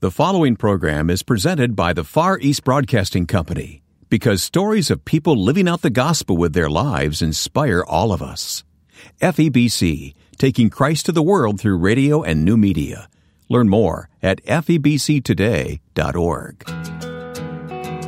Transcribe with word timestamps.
The 0.00 0.10
following 0.10 0.56
program 0.56 1.08
is 1.08 1.22
presented 1.22 1.74
by 1.74 1.94
the 1.94 2.04
Far 2.04 2.38
East 2.38 2.64
Broadcasting 2.64 3.24
Company 3.26 3.82
because 4.10 4.42
stories 4.42 4.90
of 4.90 5.06
people 5.06 5.42
living 5.42 5.66
out 5.66 5.80
the 5.80 5.88
gospel 5.88 6.36
with 6.36 6.52
their 6.52 6.68
lives 6.68 7.22
inspire 7.22 7.82
all 7.82 8.12
of 8.12 8.20
us. 8.20 8.62
FEBC, 9.22 10.12
taking 10.36 10.68
Christ 10.68 11.06
to 11.06 11.12
the 11.12 11.22
world 11.22 11.58
through 11.58 11.78
radio 11.78 12.22
and 12.22 12.44
new 12.44 12.58
media. 12.58 13.08
Learn 13.48 13.70
more 13.70 14.10
at 14.22 14.44
febctoday.org. 14.44 15.80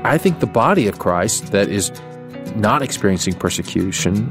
I 0.05 0.19
think 0.19 0.41
the 0.41 0.47
body 0.47 0.89
of 0.89 0.99
Christ 0.99 1.53
that 1.53 1.71
is 1.71 1.91
not 2.55 2.83
experiencing 2.83 3.33
persecution 3.33 4.31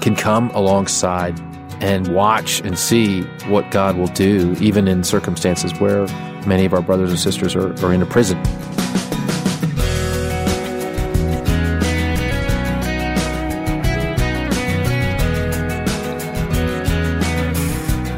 can 0.00 0.16
come 0.16 0.50
alongside 0.50 1.38
and 1.80 2.12
watch 2.16 2.60
and 2.62 2.76
see 2.76 3.22
what 3.46 3.70
God 3.70 3.96
will 3.96 4.08
do, 4.08 4.56
even 4.60 4.88
in 4.88 5.04
circumstances 5.04 5.72
where 5.78 6.08
many 6.46 6.64
of 6.64 6.74
our 6.74 6.82
brothers 6.82 7.10
and 7.10 7.18
sisters 7.18 7.54
are, 7.54 7.72
are 7.84 7.92
in 7.92 8.02
a 8.02 8.06
prison. 8.06 8.40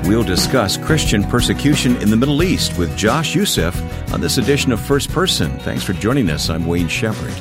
We'll 0.06 0.22
discuss 0.22 0.76
Christian 0.76 1.24
persecution 1.24 1.96
in 1.96 2.10
the 2.10 2.16
Middle 2.18 2.42
East 2.42 2.76
with 2.76 2.94
Josh 2.98 3.34
Youssef 3.34 3.74
on 4.12 4.20
this 4.20 4.36
edition 4.36 4.70
of 4.70 4.78
First 4.78 5.10
Person. 5.10 5.58
Thanks 5.60 5.82
for 5.82 5.94
joining 5.94 6.28
us. 6.28 6.50
I'm 6.50 6.66
Wayne 6.66 6.88
Shepherd. 6.88 7.32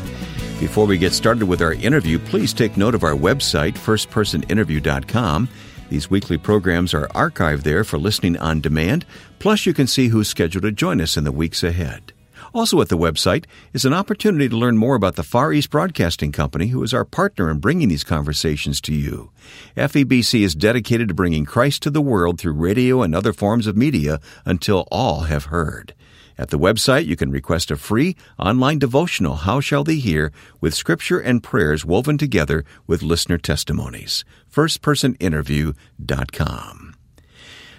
Before 0.57 0.85
we 0.85 0.97
get 0.97 1.11
started 1.11 1.47
with 1.47 1.61
our 1.61 1.73
interview, 1.73 2.17
please 2.17 2.53
take 2.53 2.77
note 2.77 2.95
of 2.95 3.03
our 3.03 3.13
website, 3.15 3.73
firstpersoninterview.com. 3.73 5.49
These 5.91 6.09
weekly 6.09 6.37
programs 6.37 6.93
are 6.93 7.09
archived 7.09 7.63
there 7.63 7.83
for 7.83 7.97
listening 7.97 8.37
on 8.37 8.61
demand, 8.61 9.05
plus, 9.39 9.65
you 9.65 9.73
can 9.73 9.87
see 9.87 10.07
who's 10.07 10.29
scheduled 10.29 10.61
to 10.61 10.71
join 10.71 11.01
us 11.01 11.17
in 11.17 11.25
the 11.25 11.33
weeks 11.33 11.63
ahead. 11.63 12.13
Also 12.53 12.79
at 12.79 12.87
the 12.87 12.97
website 12.97 13.43
is 13.73 13.83
an 13.83 13.91
opportunity 13.91 14.47
to 14.47 14.55
learn 14.55 14.77
more 14.77 14.95
about 14.95 15.17
the 15.17 15.21
Far 15.21 15.51
East 15.51 15.69
Broadcasting 15.69 16.31
Company, 16.31 16.67
who 16.67 16.81
is 16.81 16.93
our 16.93 17.03
partner 17.03 17.51
in 17.51 17.59
bringing 17.59 17.89
these 17.89 18.05
conversations 18.05 18.79
to 18.79 18.93
you. 18.93 19.31
FEBC 19.75 20.43
is 20.43 20.55
dedicated 20.55 21.09
to 21.09 21.13
bringing 21.13 21.43
Christ 21.43 21.83
to 21.83 21.89
the 21.89 22.01
world 22.01 22.39
through 22.39 22.53
radio 22.53 23.01
and 23.01 23.13
other 23.13 23.33
forms 23.33 23.67
of 23.67 23.75
media 23.75 24.21
until 24.45 24.87
all 24.91 25.23
have 25.23 25.45
heard. 25.45 25.93
At 26.41 26.49
the 26.49 26.57
website, 26.57 27.05
you 27.05 27.15
can 27.15 27.29
request 27.29 27.69
a 27.69 27.77
free 27.77 28.15
online 28.39 28.79
devotional, 28.79 29.35
How 29.35 29.59
Shall 29.59 29.83
They 29.83 29.97
Hear, 29.97 30.31
with 30.59 30.73
scripture 30.73 31.19
and 31.19 31.43
prayers 31.43 31.85
woven 31.85 32.17
together 32.17 32.65
with 32.87 33.03
listener 33.03 33.37
testimonies. 33.37 34.25
FirstPersonInterview.com. 34.51 36.95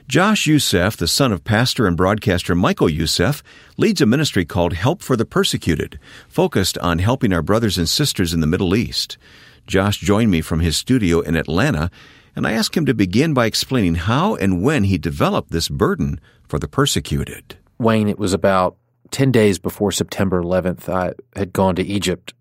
Josh 0.06 0.46
Youssef, 0.46 0.96
the 0.96 1.08
son 1.08 1.32
of 1.32 1.42
pastor 1.42 1.88
and 1.88 1.96
broadcaster 1.96 2.54
Michael 2.54 2.88
Youssef, 2.88 3.42
leads 3.76 4.00
a 4.00 4.06
ministry 4.06 4.44
called 4.44 4.74
Help 4.74 5.02
for 5.02 5.16
the 5.16 5.26
Persecuted, 5.26 5.98
focused 6.28 6.78
on 6.78 7.00
helping 7.00 7.32
our 7.32 7.42
brothers 7.42 7.78
and 7.78 7.88
sisters 7.88 8.32
in 8.32 8.38
the 8.38 8.46
Middle 8.46 8.76
East. 8.76 9.18
Josh 9.66 9.98
joined 9.98 10.30
me 10.30 10.40
from 10.40 10.60
his 10.60 10.76
studio 10.76 11.18
in 11.18 11.34
Atlanta, 11.34 11.90
and 12.36 12.46
I 12.46 12.52
asked 12.52 12.76
him 12.76 12.86
to 12.86 12.94
begin 12.94 13.34
by 13.34 13.46
explaining 13.46 13.96
how 13.96 14.36
and 14.36 14.62
when 14.62 14.84
he 14.84 14.98
developed 14.98 15.50
this 15.50 15.68
burden 15.68 16.20
for 16.46 16.60
the 16.60 16.68
persecuted. 16.68 17.56
Wayne, 17.82 18.08
it 18.08 18.18
was 18.18 18.32
about 18.32 18.76
10 19.10 19.30
days 19.30 19.58
before 19.58 19.92
September 19.92 20.42
11th. 20.42 20.88
I 20.88 21.12
had 21.38 21.52
gone 21.52 21.74
to 21.76 21.82
Egypt 21.82 22.34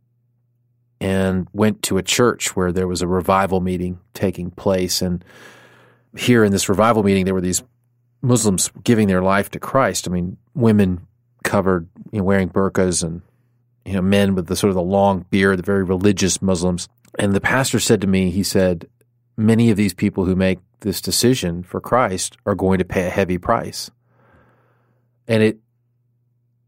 and 1.00 1.48
went 1.52 1.84
to 1.84 1.98
a 1.98 2.04
church 2.04 2.56
where 2.56 2.72
there 2.72 2.88
was 2.88 3.02
a 3.02 3.08
revival 3.08 3.60
meeting 3.60 4.00
taking 4.14 4.52
place. 4.52 5.02
And 5.02 5.26
here 6.16 6.44
in 6.44 6.52
this 6.52 6.70
revival 6.70 7.04
meeting, 7.04 7.26
there 7.26 7.34
were 7.34 7.42
these 7.42 7.64
Muslims 8.22 8.72
giving 8.84 9.08
their 9.08 9.24
life 9.24 9.50
to 9.52 9.60
Christ. 9.60 10.08
I 10.08 10.12
mean, 10.12 10.38
women 10.54 11.08
covered, 11.44 11.90
you 12.12 12.20
know, 12.20 12.24
wearing 12.24 12.50
burqas 12.50 13.04
and, 13.04 13.22
you 13.84 13.94
know, 13.94 14.02
men 14.02 14.36
with 14.36 14.48
the 14.48 14.56
sort 14.56 14.70
of 14.70 14.76
the 14.76 14.82
long 14.82 15.26
beard, 15.32 15.58
the 15.58 15.64
very 15.64 15.84
religious 15.84 16.42
Muslims. 16.42 16.88
And 17.18 17.34
the 17.34 17.42
pastor 17.42 17.80
said 17.80 18.00
to 18.02 18.08
me, 18.08 18.30
he 18.30 18.44
said, 18.44 18.88
many 19.36 19.72
of 19.72 19.78
these 19.78 19.94
people 19.94 20.26
who 20.26 20.36
make 20.36 20.60
this 20.82 21.02
decision 21.02 21.64
for 21.64 21.82
Christ 21.82 22.38
are 22.46 22.56
going 22.56 22.78
to 22.78 22.86
pay 22.86 23.08
a 23.08 23.10
heavy 23.10 23.40
price 23.40 23.90
and 25.28 25.44
it 25.44 25.60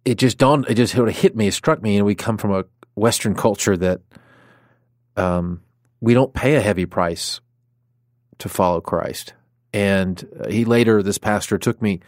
it 0.05 0.15
just 0.15 0.37
dawned 0.37 0.65
it 0.69 0.75
just 0.75 0.93
sort 0.93 1.09
of 1.09 1.17
hit 1.17 1.35
me 1.35 1.47
it 1.47 1.53
struck 1.53 1.81
me 1.81 1.97
and 1.97 2.05
we 2.05 2.15
come 2.15 2.37
from 2.37 2.51
a 2.51 2.65
western 2.95 3.35
culture 3.35 3.75
that 3.77 4.01
um, 5.15 5.61
we 6.01 6.13
don't 6.13 6.33
pay 6.33 6.55
a 6.55 6.61
heavy 6.61 6.85
price 6.85 7.39
to 8.39 8.49
follow 8.49 8.81
christ. 8.81 9.33
And 9.75 10.23
he 10.49 10.65
later 10.65 11.01
this 11.01 11.17
pastor 11.17 11.57
took 11.57 11.81
me 11.81 12.01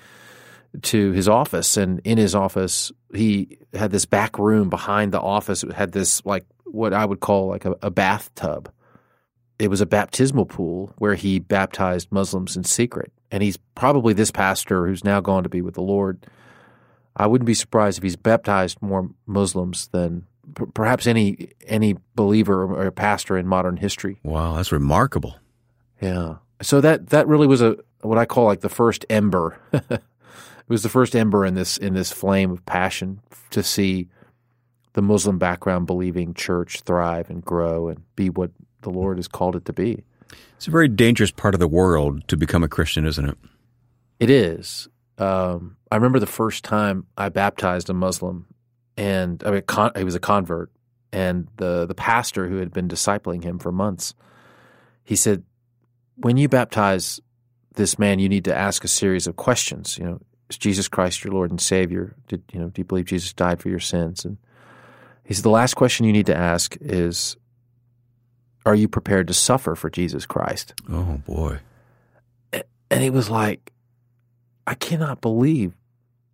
to 0.84 1.12
his 1.14 1.28
office 1.28 1.78
and 1.78 2.02
in 2.04 2.18
his 2.18 2.36
office 2.36 2.92
he 3.14 3.58
had 3.74 3.92
this 3.92 4.06
back 4.06 4.38
room 4.38 4.70
behind 4.70 5.14
the 5.14 5.22
office 5.22 5.64
it 5.64 5.72
had 5.72 5.94
this 5.94 6.24
like 6.26 6.46
what 6.66 6.94
i 6.94 7.06
would 7.06 7.22
call 7.22 7.48
like 7.48 7.66
a, 7.66 7.76
a 7.82 7.90
bathtub. 7.90 8.72
It 9.58 9.70
was 9.70 9.80
a 9.80 9.86
baptismal 9.86 10.48
pool 10.48 10.94
where 10.98 11.16
he 11.16 11.40
baptized 11.40 12.12
muslims 12.12 12.58
in 12.58 12.66
secret 12.66 13.12
and 13.36 13.44
he's 13.44 13.58
probably 13.76 14.14
this 14.14 14.32
pastor 14.32 14.88
who's 14.88 15.04
now 15.04 15.20
gone 15.20 15.44
to 15.44 15.50
be 15.50 15.62
with 15.62 15.76
the 15.76 15.82
lord 15.82 16.26
I 17.16 17.28
wouldn't 17.28 17.46
be 17.46 17.54
surprised 17.54 17.98
if 17.98 18.04
he's 18.04 18.16
baptized 18.16 18.82
more 18.82 19.10
Muslims 19.26 19.88
than 19.88 20.26
p- 20.56 20.66
perhaps 20.74 21.08
any 21.08 21.52
any 21.66 21.96
believer 22.16 22.64
or 22.64 22.92
pastor 22.92 23.38
in 23.38 23.48
modern 23.48 23.78
history. 23.78 24.20
Wow, 24.24 24.56
that's 24.56 24.72
remarkable. 24.72 25.38
Yeah. 26.02 26.36
So 26.62 26.82
that 26.82 27.10
that 27.10 27.28
really 27.28 27.48
was 27.48 27.62
a 27.62 27.78
what 28.02 28.18
I 28.18 28.26
call 28.26 28.46
like 28.46 28.62
the 28.62 28.70
first 28.70 29.06
ember. 29.10 29.60
it 29.72 30.02
was 30.68 30.84
the 30.84 30.90
first 30.90 31.16
ember 31.16 31.46
in 31.46 31.56
this 31.56 31.78
in 31.78 31.94
this 31.94 32.12
flame 32.12 32.52
of 32.52 32.66
passion 32.66 33.22
to 33.52 33.64
see 33.64 34.10
the 34.94 35.02
Muslim 35.02 35.38
background 35.38 35.88
believing 35.88 36.34
church 36.34 36.82
thrive 36.82 37.30
and 37.30 37.44
grow 37.44 37.88
and 37.88 38.02
be 38.16 38.30
what 38.30 38.52
the 38.82 38.90
Lord 38.90 39.18
has 39.18 39.28
called 39.28 39.56
it 39.56 39.66
to 39.66 39.74
be. 39.74 40.04
It's 40.56 40.68
a 40.68 40.72
very 40.72 40.88
dangerous 40.88 41.32
part 41.32 41.54
of 41.54 41.60
the 41.60 41.68
world 41.68 42.28
to 42.28 42.38
become 42.38 42.64
a 42.64 42.68
Christian, 42.68 43.06
isn't 43.06 43.30
it? 43.30 43.38
It 44.20 44.30
is 44.30 44.88
um, 45.18 45.78
I 45.92 45.96
remember 45.96 46.20
the 46.20 46.26
first 46.26 46.64
time 46.64 47.06
I 47.18 47.30
baptized 47.30 47.90
a 47.90 47.94
Muslim, 47.94 48.48
and 48.98 49.42
I 49.46 49.52
mean, 49.52 49.62
con- 49.62 49.92
he 49.96 50.04
was 50.04 50.16
a 50.16 50.20
convert, 50.20 50.72
and 51.12 51.48
the 51.58 51.86
the 51.86 51.96
pastor 51.96 52.48
who 52.48 52.58
had 52.58 52.74
been 52.74 52.88
discipling 52.88 53.44
him 53.44 53.60
for 53.60 53.72
months, 53.72 54.14
he 55.04 55.16
said, 55.16 55.44
"When 56.16 56.38
you 56.38 56.50
baptize 56.50 57.22
this 57.76 57.98
man, 57.98 58.20
you 58.20 58.30
need 58.30 58.46
to 58.46 58.56
ask 58.56 58.84
a 58.84 58.90
series 58.90 59.28
of 59.28 59.36
questions. 59.36 59.98
You 59.98 60.06
know, 60.06 60.22
is 60.50 60.58
Jesus 60.58 60.88
Christ 60.88 61.24
your 61.24 61.34
Lord 61.34 61.52
and 61.52 61.62
Savior? 61.62 62.16
Did 62.28 62.44
you 62.52 62.60
know? 62.60 62.70
Do 62.70 62.82
you 62.82 62.86
believe 62.86 63.06
Jesus 63.06 63.34
died 63.34 63.62
for 63.62 63.70
your 63.70 63.80
sins?" 63.80 64.26
And 64.26 64.38
he 65.24 65.34
said, 65.34 65.44
"The 65.44 65.50
last 65.50 65.76
question 65.76 66.06
you 66.06 66.14
need 66.14 66.28
to 66.28 66.38
ask 66.38 66.76
is." 66.82 67.38
Are 68.66 68.76
you 68.76 68.88
prepared 68.88 69.28
to 69.28 69.34
suffer 69.34 69.76
for 69.76 69.90
Jesus 69.90 70.26
Christ? 70.26 70.74
Oh 70.90 71.22
boy! 71.26 71.60
And 72.90 73.04
he 73.04 73.10
was 73.10 73.30
like, 73.30 73.72
I 74.66 74.74
cannot 74.74 75.22
believe 75.22 75.74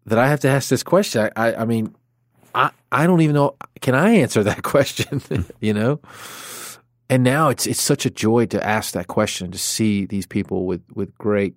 that 0.06 0.18
I 0.18 0.28
have 0.28 0.40
to 0.42 0.50
ask 0.50 0.70
this 0.70 0.84
question. 0.84 1.30
I, 1.36 1.50
I, 1.50 1.62
I 1.62 1.66
mean, 1.66 1.96
I, 2.56 2.72
I 2.92 3.08
don't 3.08 3.22
even 3.22 3.36
know. 3.36 3.56
Can 3.82 3.96
I 3.96 4.12
answer 4.16 4.44
that 4.44 4.64
question? 4.64 5.22
you 5.60 5.74
know, 5.74 6.00
and 7.10 7.24
now 7.24 7.50
it's 7.50 7.68
it's 7.68 7.82
such 7.82 8.06
a 8.06 8.10
joy 8.10 8.46
to 8.48 8.66
ask 8.66 8.94
that 8.94 9.08
question 9.08 9.52
to 9.52 9.58
see 9.58 10.06
these 10.06 10.26
people 10.26 10.66
with 10.66 10.82
with 10.94 11.18
great 11.18 11.56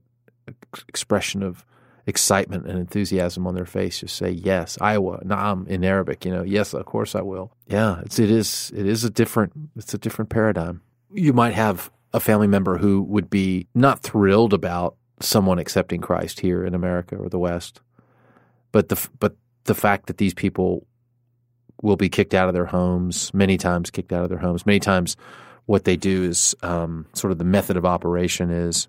expression 0.89 1.43
of 1.43 1.65
excitement 2.07 2.67
and 2.67 2.79
enthusiasm 2.79 3.47
on 3.47 3.55
their 3.55 3.65
face 3.65 4.01
just 4.01 4.17
say 4.17 4.31
yes 4.31 4.77
I 4.81 4.99
will 4.99 5.19
naam 5.25 5.67
in 5.67 5.85
Arabic 5.85 6.25
you 6.25 6.33
know 6.33 6.43
yes 6.43 6.75
of 6.75 6.85
course 6.85 7.15
I 7.15 7.23
will 7.23 7.53
yeah 7.67 8.01
it's 8.05 8.19
it 8.19 8.31
is 8.31 8.73
it 8.77 8.87
is 8.87 9.05
a 9.05 9.11
different 9.11 9.53
it's 9.77 9.95
a 9.95 9.99
different 9.99 10.31
paradigm 10.31 10.83
you 11.13 11.33
might 11.33 11.55
have 11.55 11.91
a 12.13 12.21
family 12.21 12.47
member 12.47 12.79
who 12.79 13.03
would 13.03 13.29
be 13.29 13.67
not 13.75 14.01
thrilled 14.01 14.53
about 14.53 14.97
someone 15.21 15.59
accepting 15.59 16.01
Christ 16.01 16.41
here 16.41 16.65
in 16.65 16.75
America 16.75 17.17
or 17.17 17.29
the 17.29 17.39
West. 17.39 17.81
But 18.73 18.89
the 18.89 19.09
but 19.19 19.37
the 19.65 19.75
fact 19.75 20.07
that 20.07 20.19
these 20.19 20.35
people 20.35 20.87
will 21.83 21.97
be 21.97 22.09
kicked 22.09 22.35
out 22.35 22.49
of 22.49 22.55
their 22.55 22.67
homes 22.67 23.33
many 23.35 23.57
times, 23.57 23.91
kicked 23.91 24.13
out 24.13 24.23
of 24.23 24.29
their 24.29 24.39
homes 24.39 24.67
many 24.67 24.81
times. 24.81 25.17
What 25.67 25.85
they 25.85 25.97
do 25.97 26.25
is 26.25 26.55
um, 26.63 27.07
sort 27.15 27.31
of 27.31 27.39
the 27.39 27.45
method 27.45 27.77
of 27.77 27.85
operation 27.85 28.51
is 28.51 28.89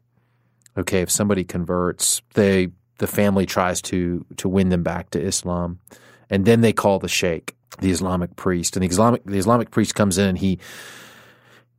okay. 0.78 1.02
If 1.02 1.10
somebody 1.10 1.44
converts, 1.44 2.22
they 2.34 2.70
the 2.98 3.08
family 3.08 3.46
tries 3.46 3.82
to 3.84 4.26
to 4.38 4.50
win 4.50 4.70
them 4.70 4.84
back 4.84 5.10
to 5.12 5.22
Islam, 5.22 5.80
and 6.30 6.46
then 6.46 6.62
they 6.62 6.74
call 6.74 7.00
the 7.00 7.08
sheikh, 7.08 7.56
the 7.80 7.92
Islamic 7.92 8.36
priest, 8.36 8.76
and 8.76 8.84
the 8.84 8.88
Islamic 8.90 9.24
the 9.26 9.38
Islamic 9.38 9.72
priest 9.72 9.96
comes 9.96 10.18
in 10.18 10.28
and 10.28 10.38
he 10.38 10.60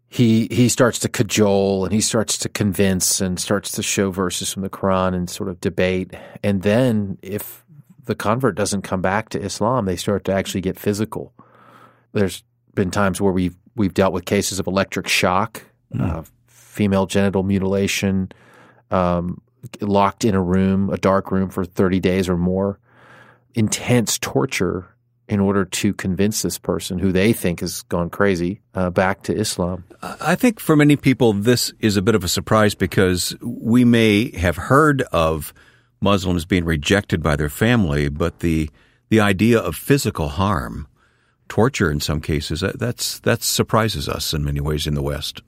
he 0.08 0.48
he 0.50 0.68
starts 0.68 0.98
to 1.00 1.08
cajole 1.08 1.84
and 1.84 1.92
he 1.92 2.00
starts 2.00 2.38
to 2.38 2.48
convince 2.48 3.20
and 3.20 3.38
starts 3.40 3.72
to 3.72 3.82
show 3.82 4.10
verses 4.10 4.52
from 4.52 4.62
the 4.62 4.70
Quran 4.70 5.14
and 5.14 5.28
sort 5.28 5.48
of 5.48 5.60
debate. 5.60 6.14
And 6.42 6.62
then 6.62 7.18
if 7.22 7.64
the 8.04 8.14
convert 8.14 8.54
doesn't 8.54 8.82
come 8.82 9.02
back 9.02 9.30
to 9.30 9.40
Islam, 9.40 9.84
they 9.84 9.96
start 9.96 10.24
to 10.24 10.32
actually 10.32 10.60
get 10.60 10.78
physical. 10.78 11.32
There's 12.12 12.44
been 12.74 12.90
times 12.90 13.20
where 13.20 13.32
we've 13.32 13.56
we've 13.74 13.94
dealt 13.94 14.12
with 14.12 14.24
cases 14.24 14.58
of 14.58 14.66
electric 14.66 15.08
shock, 15.08 15.62
mm. 15.92 16.00
uh, 16.00 16.22
female 16.46 17.06
genital 17.06 17.42
mutilation, 17.42 18.30
um, 18.90 19.40
locked 19.80 20.24
in 20.24 20.34
a 20.34 20.42
room, 20.42 20.90
a 20.90 20.96
dark 20.96 21.30
room 21.30 21.48
for 21.50 21.64
30 21.64 22.00
days 22.00 22.28
or 22.28 22.36
more. 22.36 22.78
intense 23.54 24.18
torture 24.18 24.86
in 25.28 25.40
order 25.40 25.64
to 25.64 25.92
convince 25.94 26.42
this 26.42 26.58
person 26.58 26.98
who 26.98 27.10
they 27.10 27.32
think 27.32 27.60
has 27.60 27.82
gone 27.82 28.10
crazy 28.10 28.60
uh, 28.74 28.90
back 28.90 29.22
to 29.22 29.34
Islam. 29.34 29.84
I 30.02 30.34
think 30.36 30.60
for 30.60 30.76
many 30.76 30.96
people, 30.96 31.32
this 31.32 31.72
is 31.80 31.96
a 31.96 32.02
bit 32.02 32.14
of 32.14 32.22
a 32.22 32.28
surprise 32.28 32.74
because 32.74 33.34
we 33.40 33.84
may 33.84 34.30
have 34.36 34.56
heard 34.56 35.02
of 35.12 35.52
Muslims 36.00 36.44
being 36.44 36.64
rejected 36.64 37.22
by 37.22 37.36
their 37.36 37.48
family, 37.48 38.08
but 38.08 38.40
the 38.40 38.70
the 39.08 39.20
idea 39.20 39.58
of 39.58 39.76
physical 39.76 40.28
harm, 40.28 40.88
torture 41.48 41.90
in 41.90 42.00
some 42.00 42.20
cases, 42.20 42.62
that's 42.74 43.20
that 43.20 43.42
surprises 43.42 44.08
us 44.08 44.34
in 44.34 44.44
many 44.44 44.60
ways 44.60 44.86
in 44.86 44.94
the 44.94 45.02
West. 45.02 45.42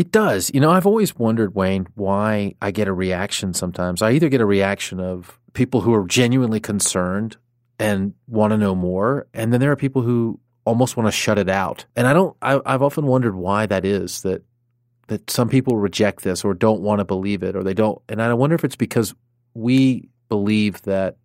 It 0.00 0.12
does. 0.12 0.50
You 0.54 0.60
know, 0.60 0.70
I've 0.70 0.86
always 0.86 1.14
wondered, 1.14 1.54
Wayne, 1.54 1.86
why 1.94 2.54
I 2.62 2.70
get 2.70 2.88
a 2.88 2.92
reaction 2.94 3.52
sometimes. 3.52 4.00
I 4.00 4.12
either 4.12 4.30
get 4.30 4.40
a 4.40 4.46
reaction 4.46 4.98
of 4.98 5.38
people 5.52 5.82
who 5.82 5.92
are 5.92 6.06
genuinely 6.06 6.58
concerned 6.58 7.36
and 7.78 8.14
want 8.26 8.52
to 8.52 8.56
know 8.56 8.74
more. 8.74 9.26
And 9.34 9.52
then 9.52 9.60
there 9.60 9.70
are 9.70 9.76
people 9.76 10.00
who 10.00 10.40
almost 10.64 10.96
want 10.96 11.06
to 11.06 11.12
shut 11.12 11.36
it 11.36 11.50
out. 11.50 11.84
And 11.96 12.06
I 12.06 12.14
don't, 12.14 12.34
I, 12.40 12.62
I've 12.64 12.80
often 12.80 13.04
wondered 13.04 13.34
why 13.34 13.66
that 13.66 13.84
is 13.84 14.22
that, 14.22 14.42
that 15.08 15.30
some 15.30 15.50
people 15.50 15.76
reject 15.76 16.24
this 16.24 16.46
or 16.46 16.54
don't 16.54 16.80
want 16.80 17.00
to 17.00 17.04
believe 17.04 17.42
it 17.42 17.54
or 17.54 17.62
they 17.62 17.74
don't. 17.74 18.00
And 18.08 18.22
I 18.22 18.32
wonder 18.32 18.54
if 18.54 18.64
it's 18.64 18.76
because 18.76 19.14
we 19.52 20.08
believe 20.30 20.80
that 20.82 21.18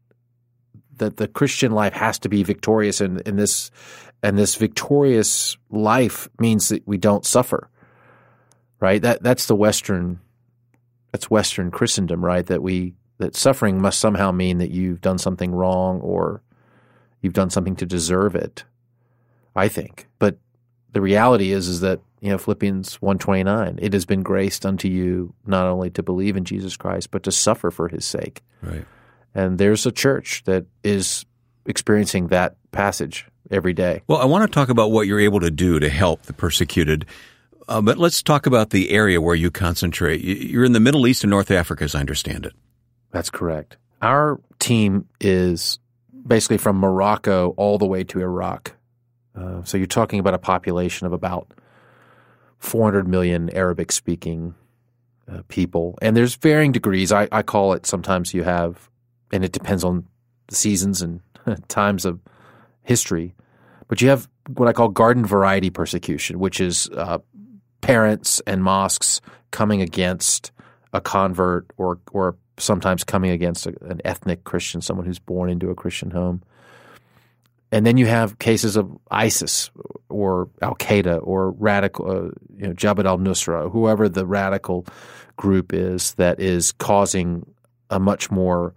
that 0.98 1.16
the 1.16 1.30
Christian 1.30 1.72
life 1.72 1.94
has 1.94 2.20
to 2.20 2.30
be 2.30 2.44
victorious 2.44 3.00
and, 3.00 3.26
and 3.26 3.40
this 3.40 3.72
and 4.22 4.38
this 4.38 4.56
victorious 4.56 5.56
life 5.70 6.28
means 6.40 6.68
that 6.70 6.86
we 6.86 6.98
don't 6.98 7.26
suffer. 7.26 7.70
Right? 8.80 9.02
That 9.02 9.24
that's 9.24 9.46
the 9.48 9.56
Western 9.56 10.20
that's 11.12 11.30
Western 11.30 11.72
Christendom, 11.72 12.24
right? 12.24 12.46
That 12.46 12.62
we 12.62 12.94
that 13.18 13.36
suffering 13.36 13.82
must 13.82 14.00
somehow 14.00 14.32
mean 14.32 14.58
that 14.58 14.72
you've 14.72 15.02
done 15.02 15.18
something 15.18 15.54
wrong 15.54 16.02
or 16.02 16.42
you've 17.22 17.34
done 17.34 17.50
something 17.50 17.76
to 17.78 17.86
deserve 17.86 18.36
it. 18.36 18.66
I 19.56 19.70
think. 19.70 20.08
But 20.20 20.38
the 20.92 21.02
reality 21.02 21.52
is 21.52 21.68
is 21.68 21.82
that, 21.82 22.00
you 22.20 22.30
know, 22.30 22.38
Philippians 22.38 23.02
129, 23.02 23.80
it 23.82 23.94
has 23.94 24.06
been 24.06 24.24
graced 24.24 24.66
unto 24.66 24.88
you 24.88 25.34
not 25.46 25.68
only 25.68 25.90
to 25.92 26.04
believe 26.04 26.36
in 26.36 26.46
Jesus 26.46 26.76
Christ, 26.76 27.12
but 27.12 27.24
to 27.24 27.32
suffer 27.32 27.72
for 27.72 27.88
his 27.88 28.06
sake. 28.06 28.42
Right. 28.62 28.86
And 29.34 29.58
there's 29.58 29.86
a 29.86 29.92
church 29.92 30.44
that 30.46 30.66
is 30.84 31.26
experiencing 31.66 32.28
that 32.28 32.56
passage 32.72 33.28
every 33.52 33.74
day. 33.74 34.02
Well, 34.08 34.20
I 34.20 34.26
want 34.26 34.50
to 34.50 34.54
talk 34.54 34.70
about 34.70 34.92
what 34.92 35.08
you're 35.08 35.20
able 35.20 35.42
to 35.42 35.52
do 35.52 35.80
to 35.80 35.90
help 35.90 36.24
the 36.24 36.34
persecuted. 36.34 37.06
Uh, 37.68 37.82
but 37.82 37.98
let's 37.98 38.22
talk 38.22 38.46
about 38.46 38.70
the 38.70 38.92
area 38.92 39.20
where 39.20 39.36
you 39.36 39.50
concentrate. 39.50 40.22
You're 40.22 40.66
in 40.66 40.74
the 40.74 40.80
Middle 40.80 41.08
East 41.08 41.24
and 41.24 41.32
North 41.32 41.52
Africa, 41.52 41.84
as 41.84 41.96
I 41.96 42.00
understand 42.00 42.46
it. 42.46 42.54
That's 43.12 43.30
correct. 43.30 43.78
Our 44.02 44.40
team 44.60 45.08
is 45.20 45.80
basically 46.28 46.58
from 46.58 46.78
Morocco 46.78 47.54
all 47.58 47.78
the 47.78 47.86
way 47.86 48.04
to 48.04 48.22
Iraq. 48.22 48.74
Uh, 49.36 49.64
so 49.64 49.78
you're 49.78 49.88
talking 49.88 50.20
about 50.20 50.34
a 50.34 50.40
population 50.40 51.08
of 51.08 51.14
about 51.14 51.54
400 52.60 53.08
million 53.08 53.50
Arabic 53.50 53.92
speaking 53.92 54.56
uh, 55.32 55.42
people. 55.48 55.98
And 56.02 56.16
there's 56.16 56.36
varying 56.36 56.72
degrees. 56.72 57.12
I, 57.12 57.28
I 57.32 57.42
call 57.42 57.74
it 57.74 57.86
sometimes 57.86 58.34
you 58.34 58.44
have, 58.44 58.90
and 59.32 59.44
it 59.44 59.52
depends 59.52 59.84
on 59.84 60.08
the 60.48 60.56
seasons 60.56 61.02
and 61.02 61.22
times 61.68 62.06
of 62.06 62.20
history, 62.84 63.36
but 63.88 64.02
you 64.02 64.10
have 64.10 64.28
what 64.48 64.68
I 64.68 64.74
call 64.74 64.90
garden 64.90 65.26
variety 65.26 65.70
persecution, 65.70 66.40
which 66.40 66.60
is 66.62 66.90
uh, 66.90 67.20
parents 67.86 68.42
and 68.48 68.64
mosques 68.64 69.22
coming 69.52 69.82
against 69.82 70.52
a 70.92 71.00
convert 71.00 71.68
or 71.78 72.00
or 72.12 72.36
sometimes 72.58 73.04
coming 73.04 73.32
against 73.32 73.68
an 73.68 74.02
ethnic 74.04 74.44
Christian, 74.44 74.82
someone 74.82 75.06
who's 75.06 75.20
born 75.20 75.50
into 75.50 75.70
a 75.70 75.76
Christian 75.76 76.10
home. 76.10 76.42
And 77.72 77.86
then 77.86 77.98
you 77.98 78.06
have 78.06 78.40
cases 78.40 78.76
of 78.78 78.90
ISIS 79.12 79.70
or 80.10 80.50
Al 80.62 80.76
Qaeda 80.76 81.20
or 81.22 81.52
radical, 81.52 82.10
uh, 82.10 82.14
you 82.56 82.68
know, 82.68 82.74
Jabhat 82.74 83.06
al 83.06 83.18
Nusra, 83.18 83.70
whoever 83.70 84.08
the 84.08 84.26
radical 84.26 84.86
group 85.36 85.74
is 85.74 86.14
that 86.14 86.40
is 86.40 86.72
causing 86.72 87.46
a 87.90 88.00
much 88.00 88.32
more 88.32 88.74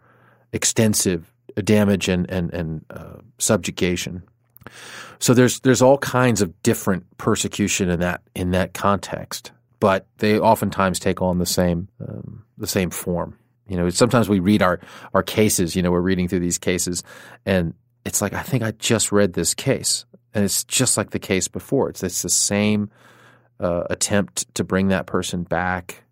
extensive 0.52 1.32
damage 1.64 2.08
and 2.08 2.28
and, 2.30 2.52
and 2.52 2.84
uh, 2.90 3.18
subjugation. 3.38 4.22
So 5.18 5.34
there's 5.34 5.60
there's 5.60 5.82
all 5.82 5.98
kinds 5.98 6.40
of 6.40 6.62
different 6.62 7.04
persecution 7.18 7.90
in 7.90 8.00
that 8.00 8.22
in 8.34 8.52
that 8.52 8.74
context, 8.74 9.52
but 9.80 10.06
they 10.18 10.38
oftentimes 10.38 10.98
take 10.98 11.20
on 11.20 11.38
the 11.38 11.46
same 11.46 11.88
um, 12.00 12.44
the 12.56 12.66
same 12.66 12.90
form. 12.90 13.38
You 13.68 13.76
know, 13.76 13.90
sometimes 13.90 14.28
we 14.28 14.40
read 14.40 14.62
our 14.62 14.80
our 15.14 15.22
cases. 15.22 15.76
You 15.76 15.82
know, 15.82 15.90
we're 15.90 16.00
reading 16.00 16.28
through 16.28 16.40
these 16.40 16.58
cases, 16.58 17.02
and 17.44 17.74
it's 18.04 18.22
like 18.22 18.32
I 18.32 18.42
think 18.42 18.62
I 18.62 18.72
just 18.72 19.12
read 19.12 19.32
this 19.32 19.54
case, 19.54 20.06
and 20.34 20.44
it's 20.44 20.64
just 20.64 20.96
like 20.96 21.10
the 21.10 21.18
case 21.18 21.48
before. 21.48 21.90
It's 21.90 22.02
it's 22.02 22.22
the 22.22 22.28
same 22.28 22.90
uh, 23.60 23.84
attempt 23.90 24.52
to 24.54 24.64
bring 24.64 24.88
that 24.88 25.06
person 25.06 25.42
back. 25.42 26.04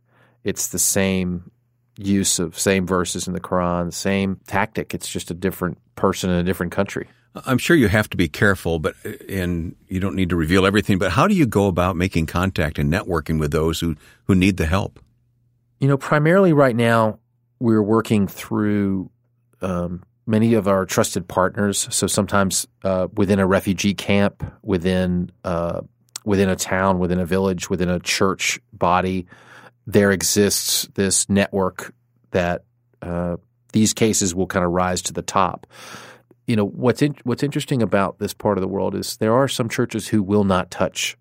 It's 0.44 0.69
the 0.69 0.79
same 0.79 1.50
use 1.99 2.38
of 2.38 2.59
same 2.59 2.87
verses 2.87 3.26
in 3.26 3.32
the 3.32 3.41
Quran, 3.41 3.93
same 3.93 4.41
tactic. 4.47 4.94
It's 4.94 5.09
just 5.09 5.31
a 5.31 5.35
different 5.35 5.79
person 5.94 6.31
in 6.31 6.37
a 6.37 6.44
different 6.44 6.73
country. 6.73 7.09
I'm 7.44 7.59
sure 7.59 7.77
you 7.77 7.88
have 7.88 8.09
to 8.11 8.17
be 8.17 8.29
careful, 8.29 8.79
but 8.79 8.94
and 9.29 9.75
you 9.88 10.00
don't 10.00 10.15
need 10.15 10.31
to 10.31 10.37
reveal 10.37 10.65
everything. 10.65 10.99
But 10.99 11.12
how 11.12 11.27
do 11.27 11.35
you 11.35 11.47
go 11.47 11.67
about 11.67 11.97
making 11.97 12.27
contact 12.27 12.79
and 12.79 12.93
networking 12.93 13.38
with 13.38 13.50
those 13.50 13.81
who 13.81 13.97
who 14.25 14.35
need 14.35 14.56
the 14.56 14.67
help? 14.67 15.00
You 15.81 15.88
know, 15.88 15.99
primarily 15.99 16.53
right 16.53 16.75
now, 16.75 17.19
we're 17.59 17.83
working 17.83 18.27
through 18.27 19.11
um, 19.61 20.03
many 20.27 20.55
of 20.55 20.67
our 20.69 20.87
trusted 20.87 21.29
partners. 21.29 21.87
So 21.91 22.06
sometimes 22.06 22.67
uh, 22.83 23.09
within 23.15 23.38
a 23.38 23.47
refugee 23.47 23.94
camp, 23.94 24.43
within 24.62 25.31
uh, 25.44 25.83
within 26.25 26.49
a 26.49 26.56
town, 26.56 26.99
within 26.99 27.21
a 27.21 27.27
village, 27.27 27.71
within 27.71 27.88
a 27.88 28.00
church 28.00 28.59
body, 28.73 29.27
there 29.87 30.11
exists 30.11 30.88
this 30.94 31.29
network 31.29 31.94
that 32.33 32.65
uh, 33.03 33.37
these 33.73 33.94
cases 33.94 34.35
will 34.35 34.47
kind 34.47 34.65
of 34.65 34.73
rise 34.73 35.03
to 35.03 35.12
the 35.12 35.23
top. 35.23 35.67
You 36.47 36.57
know 36.57 36.67
what's 36.67 37.03
in, 37.03 37.17
what's 37.25 37.43
interesting 37.43 37.83
about 37.83 38.19
this 38.19 38.33
part 38.33 38.57
of 38.57 38.63
the 38.63 38.69
world 38.69 38.95
is 38.95 39.17
there 39.17 39.35
are 39.35 39.49
some 39.49 39.69
churches 39.69 40.09
who 40.09 40.23
will 40.23 40.45
not 40.45 40.71
touch 40.71 41.17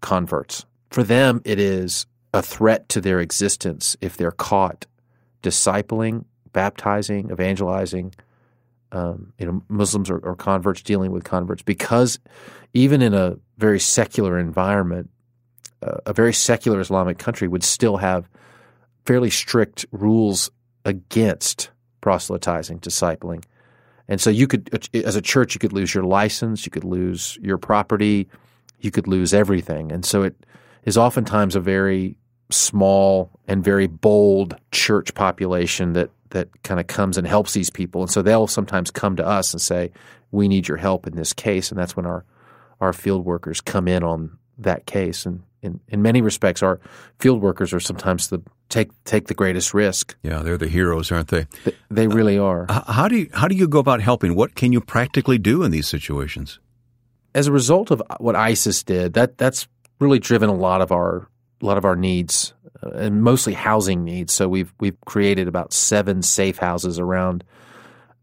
converts. 0.00 0.66
For 0.90 1.02
them, 1.02 1.40
it 1.44 1.58
is 1.58 2.06
a 2.32 2.42
threat 2.42 2.88
to 2.90 3.00
their 3.00 3.20
existence 3.20 3.96
if 4.00 4.16
they're 4.16 4.32
caught 4.32 4.86
discipling, 5.42 6.24
baptizing, 6.52 7.30
evangelizing, 7.30 8.14
um, 8.92 9.32
you 9.38 9.46
know, 9.46 9.62
Muslims 9.68 10.10
or, 10.10 10.18
or, 10.18 10.36
converts 10.36 10.82
dealing 10.82 11.10
with 11.10 11.24
converts, 11.24 11.62
because 11.62 12.18
even 12.72 13.02
in 13.02 13.12
a 13.12 13.36
very 13.58 13.80
secular 13.80 14.38
environment, 14.38 15.10
uh, 15.82 15.98
a 16.06 16.12
very 16.12 16.32
secular 16.32 16.80
Islamic 16.80 17.18
country 17.18 17.48
would 17.48 17.64
still 17.64 17.96
have 17.96 18.28
fairly 19.04 19.30
strict 19.30 19.84
rules 19.90 20.50
against 20.84 21.70
proselytizing, 22.00 22.78
discipling. 22.80 23.44
And 24.08 24.20
so 24.20 24.30
you 24.30 24.46
could, 24.46 24.68
uh, 24.72 25.00
as 25.06 25.16
a 25.16 25.22
church, 25.22 25.54
you 25.54 25.58
could 25.58 25.72
lose 25.72 25.94
your 25.94 26.04
license, 26.04 26.66
you 26.66 26.70
could 26.70 26.84
lose 26.84 27.38
your 27.42 27.58
property, 27.58 28.28
you 28.80 28.90
could 28.90 29.08
lose 29.08 29.32
everything. 29.32 29.92
And 29.92 30.04
so 30.04 30.22
it 30.22 30.34
is 30.84 30.98
oftentimes 30.98 31.56
a 31.56 31.60
very 31.60 32.16
small 32.50 33.30
and 33.48 33.64
very 33.64 33.86
bold 33.86 34.56
church 34.70 35.14
population 35.14 35.94
that 35.94 36.10
that 36.30 36.48
kind 36.64 36.80
of 36.80 36.88
comes 36.88 37.16
and 37.16 37.26
helps 37.26 37.52
these 37.52 37.70
people. 37.70 38.02
And 38.02 38.10
so 38.10 38.20
they'll 38.20 38.48
sometimes 38.48 38.90
come 38.90 39.14
to 39.16 39.26
us 39.26 39.54
and 39.54 39.60
say, 39.60 39.92
"We 40.32 40.48
need 40.48 40.66
your 40.66 40.76
help 40.76 41.06
in 41.06 41.14
this 41.14 41.32
case." 41.32 41.70
And 41.70 41.78
that's 41.78 41.96
when 41.96 42.06
our 42.06 42.24
our 42.80 42.92
field 42.92 43.24
workers 43.24 43.60
come 43.60 43.88
in 43.88 44.02
on 44.02 44.36
that 44.58 44.84
case. 44.86 45.26
And 45.26 45.42
in, 45.62 45.80
in 45.88 46.02
many 46.02 46.20
respects, 46.20 46.62
our 46.62 46.80
field 47.18 47.40
workers 47.40 47.72
are 47.72 47.80
sometimes 47.80 48.28
the 48.28 48.42
take 48.74 49.04
take 49.04 49.28
the 49.28 49.34
greatest 49.34 49.72
risk. 49.72 50.16
Yeah, 50.22 50.40
they're 50.40 50.58
the 50.58 50.68
heroes, 50.68 51.12
aren't 51.12 51.28
they? 51.28 51.46
They, 51.64 51.72
they 51.90 52.06
really 52.08 52.36
are. 52.36 52.66
Uh, 52.68 52.92
how 52.92 53.08
do 53.08 53.16
you 53.16 53.30
how 53.32 53.48
do 53.48 53.54
you 53.54 53.68
go 53.68 53.78
about 53.78 54.00
helping? 54.00 54.34
What 54.34 54.56
can 54.56 54.72
you 54.72 54.80
practically 54.80 55.38
do 55.38 55.62
in 55.62 55.70
these 55.70 55.86
situations? 55.86 56.58
As 57.34 57.46
a 57.46 57.52
result 57.52 57.90
of 57.90 58.02
what 58.18 58.36
ISIS 58.36 58.82
did, 58.82 59.14
that 59.14 59.38
that's 59.38 59.68
really 60.00 60.18
driven 60.18 60.48
a 60.48 60.54
lot 60.54 60.80
of 60.80 60.90
our 60.92 61.28
a 61.62 61.64
lot 61.64 61.78
of 61.78 61.84
our 61.84 61.96
needs 61.96 62.52
uh, 62.82 62.90
and 62.90 63.22
mostly 63.22 63.54
housing 63.54 64.04
needs. 64.04 64.32
So 64.32 64.48
we've 64.48 64.74
we've 64.80 65.00
created 65.02 65.46
about 65.46 65.72
seven 65.72 66.22
safe 66.22 66.58
houses 66.58 66.98
around 66.98 67.44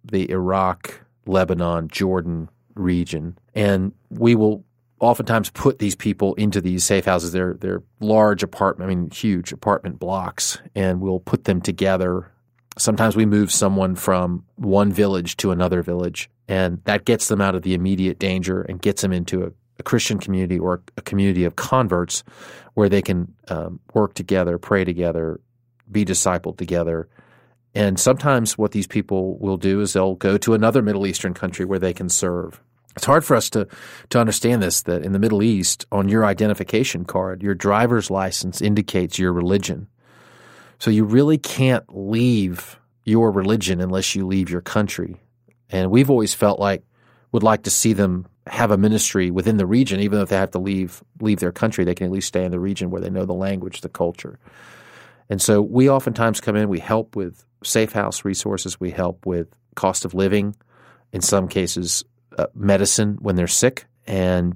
the 0.03 0.29
Iraq, 0.29 1.01
Lebanon, 1.25 1.87
Jordan 1.87 2.49
region, 2.75 3.37
and 3.55 3.93
we 4.09 4.35
will 4.35 4.65
oftentimes 5.01 5.49
put 5.49 5.79
these 5.79 5.95
people 5.95 6.33
into 6.35 6.61
these 6.61 6.85
safe 6.85 7.05
houses. 7.05 7.33
They're 7.33 7.55
they're 7.55 7.83
large 7.99 8.43
apartment, 8.43 8.89
I 8.89 8.95
mean 8.95 9.09
huge 9.11 9.51
apartment 9.51 9.99
blocks, 9.99 10.57
and 10.75 11.01
we'll 11.01 11.19
put 11.19 11.43
them 11.43 11.59
together. 11.59 12.31
Sometimes 12.77 13.17
we 13.17 13.25
move 13.25 13.51
someone 13.51 13.95
from 13.95 14.45
one 14.55 14.93
village 14.93 15.35
to 15.37 15.51
another 15.51 15.83
village, 15.83 16.29
and 16.47 16.81
that 16.85 17.03
gets 17.03 17.27
them 17.27 17.41
out 17.41 17.55
of 17.55 17.63
the 17.63 17.73
immediate 17.73 18.19
danger 18.19 18.61
and 18.61 18.81
gets 18.81 19.01
them 19.01 19.11
into 19.11 19.43
a 19.43 19.51
a 19.79 19.83
Christian 19.83 20.19
community 20.19 20.59
or 20.59 20.83
a 20.95 21.01
community 21.01 21.43
of 21.43 21.55
converts 21.55 22.23
where 22.75 22.87
they 22.87 23.01
can 23.01 23.33
um, 23.47 23.79
work 23.95 24.13
together, 24.13 24.59
pray 24.59 24.83
together, 24.85 25.39
be 25.91 26.05
discipled 26.05 26.57
together, 26.57 27.09
And 27.73 27.99
sometimes 27.99 28.57
what 28.57 28.71
these 28.71 28.87
people 28.87 29.37
will 29.37 29.57
do 29.57 29.79
is 29.81 29.93
they'll 29.93 30.15
go 30.15 30.37
to 30.37 30.53
another 30.53 30.81
Middle 30.81 31.07
Eastern 31.07 31.33
country 31.33 31.65
where 31.65 31.79
they 31.79 31.93
can 31.93 32.09
serve. 32.09 32.61
It's 32.95 33.05
hard 33.05 33.23
for 33.23 33.35
us 33.35 33.49
to, 33.51 33.67
to 34.09 34.19
understand 34.19 34.61
this 34.61 34.81
that 34.83 35.03
in 35.03 35.13
the 35.13 35.19
Middle 35.19 35.43
East, 35.43 35.85
on 35.91 36.09
your 36.09 36.25
identification 36.25 37.05
card, 37.05 37.41
your 37.41 37.55
driver's 37.55 38.09
license 38.09 38.61
indicates 38.61 39.17
your 39.17 39.31
religion. 39.31 39.87
So 40.79 40.91
you 40.91 41.05
really 41.05 41.37
can't 41.37 41.85
leave 41.89 42.79
your 43.05 43.31
religion 43.31 43.81
unless 43.81 44.15
you 44.15 44.27
leave 44.27 44.49
your 44.49 44.61
country. 44.61 45.15
And 45.69 45.89
we've 45.89 46.09
always 46.09 46.33
felt 46.33 46.59
like 46.59 46.83
would 47.31 47.43
like 47.43 47.63
to 47.63 47.69
see 47.69 47.93
them 47.93 48.27
have 48.47 48.71
a 48.71 48.77
ministry 48.77 49.31
within 49.31 49.57
the 49.57 49.65
region, 49.65 49.99
even 49.99 50.19
if 50.19 50.29
they 50.29 50.35
have 50.35 50.51
to 50.51 50.59
leave 50.59 51.03
leave 51.21 51.39
their 51.39 51.51
country, 51.51 51.85
they 51.85 51.95
can 51.95 52.07
at 52.07 52.11
least 52.11 52.27
stay 52.27 52.43
in 52.43 52.51
the 52.51 52.59
region 52.59 52.89
where 52.89 53.01
they 53.01 53.09
know 53.09 53.25
the 53.25 53.33
language, 53.33 53.81
the 53.81 53.89
culture. 53.89 54.39
And 55.29 55.41
so 55.41 55.61
we 55.61 55.89
oftentimes 55.89 56.41
come 56.41 56.57
in, 56.57 56.67
we 56.67 56.79
help 56.79 57.15
with 57.15 57.45
safe 57.63 57.93
house 57.93 58.25
resources, 58.25 58.79
we 58.79 58.91
help 58.91 59.25
with 59.25 59.47
cost 59.75 60.03
of 60.03 60.13
living, 60.13 60.55
in 61.13 61.21
some 61.21 61.47
cases, 61.47 62.03
Uh, 62.37 62.47
medicine 62.55 63.17
when 63.19 63.35
they're 63.35 63.47
sick, 63.47 63.85
and 64.07 64.55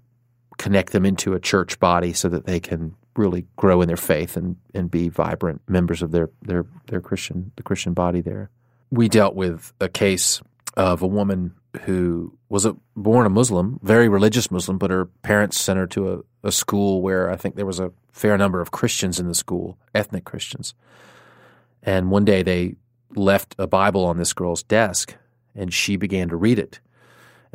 connect 0.57 0.91
them 0.93 1.05
into 1.05 1.33
a 1.33 1.39
church 1.39 1.79
body 1.79 2.13
so 2.13 2.29
that 2.29 2.45
they 2.45 2.59
can 2.59 2.95
really 3.15 3.45
grow 3.55 3.81
in 3.81 3.87
their 3.87 3.97
faith 3.97 4.37
and, 4.37 4.57
and 4.73 4.91
be 4.91 5.09
vibrant 5.09 5.61
members 5.67 6.01
of 6.01 6.11
their, 6.11 6.29
their, 6.41 6.65
their 6.87 7.01
Christian 7.01 7.51
the 7.55 7.63
Christian 7.63 7.93
body 7.93 8.21
there. 8.21 8.49
We 8.91 9.09
dealt 9.09 9.35
with 9.35 9.73
a 9.79 9.89
case 9.89 10.41
of 10.77 11.01
a 11.01 11.07
woman 11.07 11.53
who 11.81 12.37
was 12.49 12.65
a, 12.65 12.75
born 12.95 13.25
a 13.25 13.29
Muslim, 13.29 13.79
very 13.81 14.07
religious 14.07 14.51
Muslim, 14.51 14.77
but 14.77 14.91
her 14.91 15.05
parents 15.05 15.59
sent 15.59 15.79
her 15.79 15.87
to 15.87 16.13
a, 16.43 16.47
a 16.47 16.51
school 16.51 17.01
where 17.01 17.29
I 17.29 17.35
think 17.35 17.55
there 17.55 17.65
was 17.65 17.79
a 17.79 17.91
fair 18.11 18.37
number 18.37 18.61
of 18.61 18.71
Christians 18.71 19.19
in 19.19 19.27
the 19.27 19.35
school, 19.35 19.77
ethnic 19.93 20.25
Christians. 20.25 20.73
And 21.83 22.11
one 22.11 22.25
day 22.25 22.43
they 22.43 22.75
left 23.15 23.55
a 23.57 23.67
Bible 23.67 24.05
on 24.05 24.17
this 24.17 24.33
girl's 24.33 24.63
desk 24.63 25.15
and 25.53 25.73
she 25.73 25.95
began 25.95 26.29
to 26.29 26.35
read 26.35 26.59
it. 26.59 26.79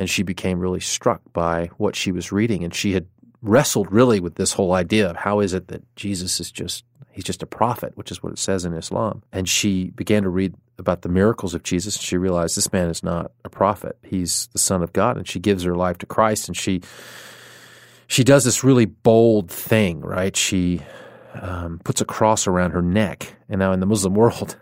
And 0.01 0.09
she 0.09 0.23
became 0.23 0.59
really 0.59 0.81
struck 0.81 1.21
by 1.35 1.67
what 1.77 1.95
she 1.95 2.11
was 2.11 2.33
reading. 2.33 2.65
And 2.65 2.75
she 2.75 2.95
had 2.95 3.07
wrestled 3.43 3.93
really 3.93 4.19
with 4.19 4.35
this 4.35 4.55
whole 4.55 4.73
idea 4.73 5.11
of 5.11 5.17
how 5.17 5.41
is 5.41 5.53
it 5.53 5.69
that 5.69 5.83
Jesus 5.95 6.41
is 6.41 6.51
just 6.51 6.85
he's 7.13 7.25
just 7.25 7.43
a 7.43 7.47
prophet, 7.47 7.93
which 7.97 8.11
is 8.11 8.23
what 8.23 8.33
it 8.33 8.39
says 8.39 8.65
in 8.65 8.73
Islam. 8.73 9.23
And 9.31 9.47
she 9.47 9.91
began 9.91 10.23
to 10.23 10.31
read 10.31 10.55
about 10.79 11.03
the 11.03 11.11
miracles 11.11 11.55
of 11.55 11.63
Jesus 11.63 11.97
and 11.97 12.03
she 12.03 12.17
realized 12.17 12.57
this 12.57 12.73
man 12.73 12.89
is 12.89 13.03
not 13.03 13.31
a 13.45 13.51
prophet. 13.51 13.99
He's 14.03 14.49
the 14.55 14.59
son 14.59 14.83
of 14.83 14.95
God 14.95 15.19
and 15.19 15.29
she 15.29 15.39
gives 15.39 15.65
her 15.65 15.75
life 15.75 15.99
to 15.99 16.07
Christ 16.07 16.49
and 16.49 16.57
she 16.57 16.81
she 18.07 18.25
does 18.25 18.45
this 18.45 18.65
really 18.65 18.87
bold 18.87 19.51
thing, 19.51 20.01
right? 20.01 20.35
She 20.35 20.81
um, 21.35 21.79
puts 21.85 22.01
a 22.01 22.05
cross 22.05 22.47
around 22.47 22.73
her 22.73 22.83
neck. 22.83 23.37
And 23.49 23.59
now 23.59 23.73
in 23.73 23.81
the 23.81 23.87
Muslim 23.87 24.15
world, 24.23 24.57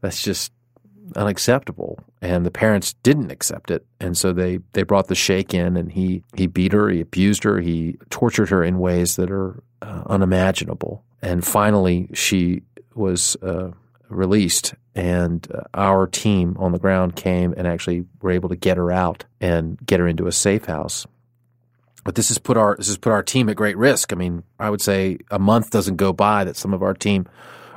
that's 0.00 0.22
just 0.22 0.52
unacceptable. 1.14 1.98
And 2.20 2.44
the 2.44 2.50
parents 2.50 2.94
didn't 3.02 3.30
accept 3.30 3.70
it. 3.70 3.86
And 4.00 4.16
so 4.16 4.32
they, 4.32 4.58
they 4.72 4.82
brought 4.82 5.08
the 5.08 5.14
sheikh 5.14 5.54
in 5.54 5.76
and 5.76 5.92
he, 5.92 6.22
he 6.34 6.46
beat 6.46 6.72
her, 6.72 6.88
he 6.88 7.00
abused 7.00 7.44
her, 7.44 7.60
he 7.60 7.98
tortured 8.10 8.48
her 8.48 8.64
in 8.64 8.78
ways 8.78 9.16
that 9.16 9.30
are 9.30 9.62
uh, 9.82 10.02
unimaginable. 10.06 11.04
And 11.22 11.46
finally, 11.46 12.08
she 12.14 12.62
was 12.94 13.36
uh, 13.42 13.70
released. 14.08 14.74
And 14.94 15.46
uh, 15.52 15.62
our 15.74 16.06
team 16.06 16.56
on 16.58 16.72
the 16.72 16.78
ground 16.78 17.16
came 17.16 17.54
and 17.56 17.66
actually 17.66 18.06
were 18.22 18.30
able 18.30 18.48
to 18.48 18.56
get 18.56 18.76
her 18.76 18.90
out 18.90 19.24
and 19.40 19.78
get 19.84 20.00
her 20.00 20.08
into 20.08 20.26
a 20.26 20.32
safe 20.32 20.64
house. 20.64 21.06
But 22.04 22.14
this 22.14 22.28
has 22.28 22.38
put 22.38 22.56
our 22.56 22.76
this 22.76 22.86
has 22.86 22.98
put 22.98 23.10
our 23.10 23.22
team 23.22 23.48
at 23.48 23.56
great 23.56 23.76
risk. 23.76 24.12
I 24.12 24.16
mean, 24.16 24.44
I 24.60 24.70
would 24.70 24.80
say 24.80 25.18
a 25.28 25.40
month 25.40 25.70
doesn't 25.70 25.96
go 25.96 26.12
by 26.12 26.44
that 26.44 26.56
some 26.56 26.72
of 26.72 26.80
our 26.80 26.94
team 26.94 27.26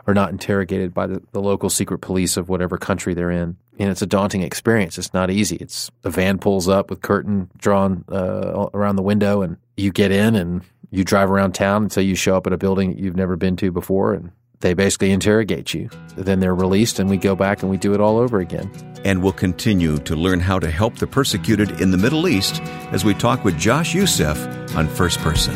are 0.10 0.14
not 0.16 0.32
interrogated 0.32 0.92
by 0.92 1.06
the, 1.06 1.22
the 1.34 1.40
local 1.40 1.70
secret 1.70 2.00
police 2.00 2.36
of 2.36 2.50
whatever 2.50 2.80
country 2.80 3.14
they're 3.14 3.30
in. 3.30 3.56
And 3.78 3.90
it's 3.90 4.02
a 4.02 4.08
daunting 4.08 4.42
experience. 4.42 4.98
It's 4.98 5.14
not 5.14 5.30
easy. 5.30 5.56
It's 5.58 5.92
a 6.04 6.10
van 6.10 6.40
pulls 6.40 6.68
up 6.68 6.90
with 6.90 7.02
curtain 7.02 7.50
drawn 7.58 8.04
uh, 8.12 8.70
around 8.74 8.96
the 8.96 9.04
window, 9.04 9.44
and 9.44 9.58
you 9.78 9.92
get 9.92 10.12
in 10.12 10.36
and 10.36 10.64
you 10.90 11.04
drive 11.04 11.30
around 11.30 11.54
town 11.54 11.84
until 11.84 12.04
you 12.04 12.16
show 12.16 12.36
up 12.36 12.48
at 12.48 12.54
a 12.54 12.58
building 12.58 12.98
you've 12.98 13.16
never 13.16 13.36
been 13.36 13.56
to 13.58 13.72
before, 13.72 14.16
and 14.16 14.32
they 14.62 14.74
basically 14.74 15.12
interrogate 15.12 15.74
you. 15.76 15.90
Then 16.18 16.40
they're 16.40 16.56
released, 16.56 17.00
and 17.00 17.08
we 17.08 17.18
go 17.18 17.36
back 17.36 17.62
and 17.62 17.70
we 17.70 17.78
do 17.78 17.94
it 17.94 18.02
all 18.02 18.18
over 18.18 18.40
again. 18.40 18.70
And 19.06 19.22
we'll 19.22 19.32
continue 19.32 20.00
to 20.00 20.16
learn 20.16 20.40
how 20.40 20.58
to 20.58 20.72
help 20.72 20.96
the 20.96 21.08
persecuted 21.08 21.80
in 21.80 21.92
the 21.92 21.98
Middle 21.98 22.28
East 22.28 22.62
as 22.92 23.06
we 23.06 23.14
talk 23.14 23.46
with 23.46 23.58
Josh 23.58 23.94
Youssef 23.94 24.38
on 24.76 24.88
First 24.88 25.20
Person. 25.20 25.56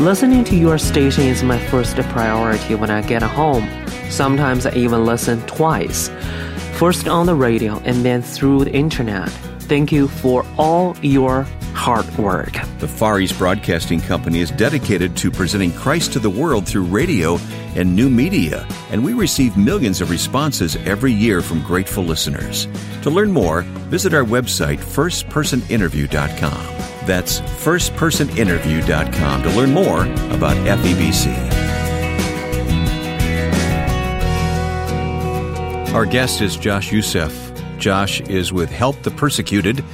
Listening 0.00 0.42
to 0.44 0.56
your 0.56 0.76
station 0.76 1.24
is 1.24 1.44
my 1.44 1.58
first 1.68 1.96
priority 1.96 2.74
when 2.74 2.90
I 2.90 3.00
get 3.00 3.22
home. 3.22 3.64
Sometimes 4.10 4.66
I 4.66 4.74
even 4.74 5.06
listen 5.06 5.40
twice. 5.46 6.10
First 6.74 7.06
on 7.06 7.26
the 7.26 7.34
radio 7.36 7.78
and 7.84 8.04
then 8.04 8.20
through 8.20 8.64
the 8.64 8.72
internet. 8.72 9.28
Thank 9.60 9.92
you 9.92 10.08
for 10.08 10.44
all 10.58 10.96
your 11.00 11.44
hard 11.74 12.12
work. 12.18 12.54
The 12.80 12.88
Far 12.88 13.20
East 13.20 13.38
Broadcasting 13.38 14.00
Company 14.00 14.40
is 14.40 14.50
dedicated 14.50 15.16
to 15.18 15.30
presenting 15.30 15.72
Christ 15.72 16.12
to 16.14 16.18
the 16.18 16.28
world 16.28 16.66
through 16.66 16.84
radio 16.84 17.38
and 17.76 17.94
new 17.94 18.10
media, 18.10 18.66
and 18.90 19.04
we 19.04 19.12
receive 19.12 19.56
millions 19.56 20.00
of 20.00 20.10
responses 20.10 20.74
every 20.84 21.12
year 21.12 21.40
from 21.40 21.62
grateful 21.62 22.02
listeners. 22.02 22.66
To 23.02 23.10
learn 23.10 23.30
more, 23.30 23.62
visit 23.90 24.12
our 24.12 24.24
website, 24.24 24.78
firstpersoninterview.com. 24.78 26.73
That's 27.06 27.40
firstpersoninterview.com 27.40 29.42
to 29.42 29.50
learn 29.50 29.72
more 29.72 30.02
about 30.34 30.56
FEBC. 30.66 31.54
Our 35.94 36.06
guest 36.06 36.40
is 36.40 36.56
Josh 36.56 36.90
Youssef. 36.90 37.52
Josh 37.78 38.20
is 38.22 38.52
with 38.52 38.68
Help 38.68 39.00
the 39.02 39.12
Persecuted, 39.12 39.84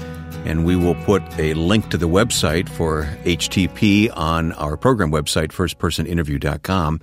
and 0.46 0.64
we 0.64 0.74
will 0.74 0.94
put 0.94 1.22
a 1.38 1.52
link 1.54 1.90
to 1.90 1.98
the 1.98 2.08
website 2.08 2.70
for 2.70 3.04
HTP 3.24 4.10
on 4.16 4.52
our 4.52 4.78
program 4.78 5.10
website, 5.10 5.48
firstpersoninterview.com. 5.48 7.00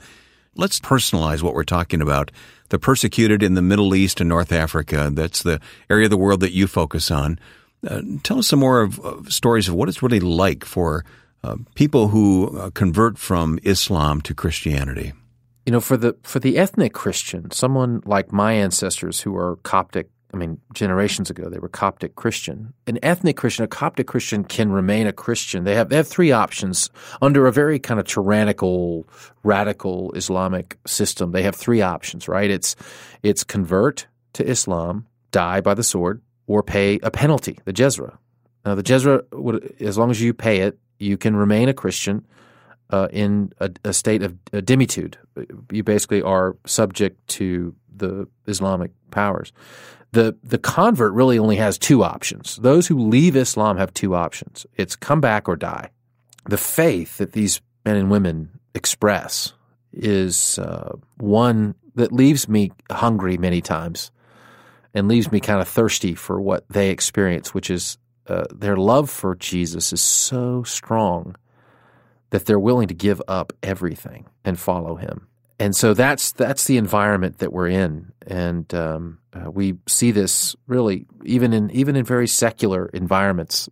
Let's 0.56 0.80
personalize 0.80 1.44
what 1.44 1.54
we're 1.54 1.64
talking 1.64 2.02
about. 2.02 2.32
The 2.70 2.80
persecuted 2.80 3.44
in 3.44 3.54
the 3.54 3.62
Middle 3.62 3.94
East 3.94 4.20
and 4.20 4.30
North 4.30 4.52
Africa, 4.52 5.12
that's 5.14 5.44
the 5.44 5.62
area 5.90 6.06
of 6.06 6.10
the 6.10 6.18
world 6.18 6.40
that 6.40 6.54
you 6.54 6.66
focus 6.66 7.12
on. 7.12 7.38
Uh, 7.86 8.02
tell 8.24 8.40
us 8.40 8.48
some 8.48 8.60
more 8.60 8.82
of, 8.82 9.00
of, 9.02 9.32
stories 9.32 9.68
of 9.68 9.76
what 9.76 9.88
it's 9.88 10.02
really 10.02 10.20
like 10.20 10.66
for 10.66 11.06
uh, 11.44 11.56
people 11.76 12.08
who 12.08 12.58
uh, 12.58 12.70
convert 12.72 13.18
from 13.18 13.60
Islam 13.64 14.22
to 14.22 14.34
Christianity. 14.34 15.14
You 15.66 15.72
know, 15.72 15.82
for 15.82 15.98
the 15.98 16.16
for 16.24 16.40
the 16.40 16.58
ethnic 16.58 16.94
Christian, 16.94 17.52
someone 17.52 18.02
like 18.06 18.32
my 18.32 18.54
ancestors 18.54 19.20
who 19.20 19.36
are 19.36 19.58
Coptic, 19.58 20.10
I 20.34 20.38
mean, 20.38 20.60
generations 20.74 21.30
ago 21.30 21.50
they 21.50 21.60
were 21.60 21.70
Coptic 21.70 22.16
Christian. 22.16 22.74
An 22.88 22.98
ethnic 23.04 23.36
Christian, 23.36 23.66
a 23.66 23.68
Coptic 23.68 24.08
Christian, 24.08 24.44
can 24.44 24.72
remain 24.72 25.08
a 25.08 25.14
Christian. 25.14 25.66
They 25.66 25.76
have 25.76 25.90
they 25.90 25.98
have 25.98 26.08
three 26.08 26.32
options 26.32 26.90
under 27.22 27.48
a 27.48 27.52
very 27.52 27.80
kind 27.80 28.00
of 28.00 28.08
tyrannical, 28.08 29.08
radical 29.44 30.14
Islamic 30.14 30.78
system. 30.88 31.32
They 31.32 31.44
have 31.44 31.56
three 31.56 31.82
options, 31.82 32.28
right? 32.28 32.50
It's 32.50 32.76
it's 33.22 33.44
convert 33.44 34.08
to 34.34 34.46
Islam, 34.46 35.06
die 35.32 35.60
by 35.60 35.74
the 35.74 35.84
sword, 35.84 36.22
or 36.48 36.64
pay 36.64 37.00
a 37.04 37.12
penalty, 37.12 37.60
the 37.66 37.74
jizya. 37.74 38.18
Now, 38.66 38.76
the 38.76 38.84
jizya, 38.84 39.24
would, 39.34 39.76
as 39.80 39.98
long 39.98 40.10
as 40.10 40.22
you 40.22 40.34
pay 40.34 40.62
it, 40.62 40.80
you 41.00 41.18
can 41.18 41.36
remain 41.36 41.70
a 41.70 41.74
Christian 41.74 42.26
uh, 42.90 43.08
in 43.12 43.52
a, 43.60 43.70
a, 43.84 43.94
state 43.94 44.24
of 44.24 44.36
a 44.54 44.62
dhimmitude. 44.62 45.18
You 45.72 45.84
basically 45.84 46.22
are 46.22 46.56
subject 46.66 47.28
to 47.30 47.76
the 47.96 48.28
Islamic 48.48 48.92
powers. 49.12 49.52
The 50.14 50.38
the 50.42 50.58
convert 50.58 51.14
really 51.14 51.38
only 51.38 51.58
has 51.58 51.78
two 51.78 52.04
options. 52.04 52.56
Those 52.58 52.88
who 52.88 52.98
leave 52.98 53.36
Islam 53.36 53.78
have 53.78 53.94
two 53.94 54.16
options. 54.16 54.66
It's 54.76 54.96
come 54.96 55.20
back 55.20 55.50
or 55.50 55.58
die. 55.58 55.90
The 56.46 56.58
faith 56.58 57.18
that 57.18 57.34
these 57.34 57.62
men 57.86 57.98
and 57.98 58.10
women 58.10 58.52
express 58.74 59.54
is 59.92 60.60
uh, 60.60 60.96
one 61.18 61.76
that 61.96 62.14
leaves 62.14 62.48
me 62.48 62.72
hungry 62.90 63.38
many 63.38 63.62
times 63.62 64.12
and 64.98 65.08
leaves 65.08 65.32
me 65.32 65.40
kind 65.40 65.62
of 65.62 65.68
thirsty 65.68 66.16
for 66.16 66.42
what 66.42 66.66
they 66.70 66.90
experience, 66.90 67.54
which 67.54 67.70
is 67.70 67.98
uh, 68.28 68.46
their 68.54 68.76
love 68.76 69.10
for 69.10 69.36
Jesus 69.36 69.94
is 69.94 70.02
so 70.02 70.64
strong 70.64 71.36
that 72.32 72.46
they're 72.46 72.60
willing 72.60 72.88
to 72.90 72.94
give 72.94 73.22
up 73.28 73.54
everything 73.64 74.26
and 74.44 74.60
follow 74.60 74.96
him. 74.96 75.28
And 75.60 75.76
so 75.76 75.94
that's 75.94 76.34
that's 76.34 76.66
the 76.66 76.78
environment 76.78 77.40
that 77.40 77.52
we're 77.52 77.70
in, 77.70 78.12
and 78.28 78.72
um, 78.76 79.18
uh, 79.34 79.50
we 79.50 79.76
see 79.88 80.12
this 80.12 80.56
really 80.68 81.08
even 81.26 81.52
in 81.52 81.72
even 81.72 81.96
in 81.96 82.06
very 82.06 82.28
secular 82.28 82.88
environments. 82.88 83.70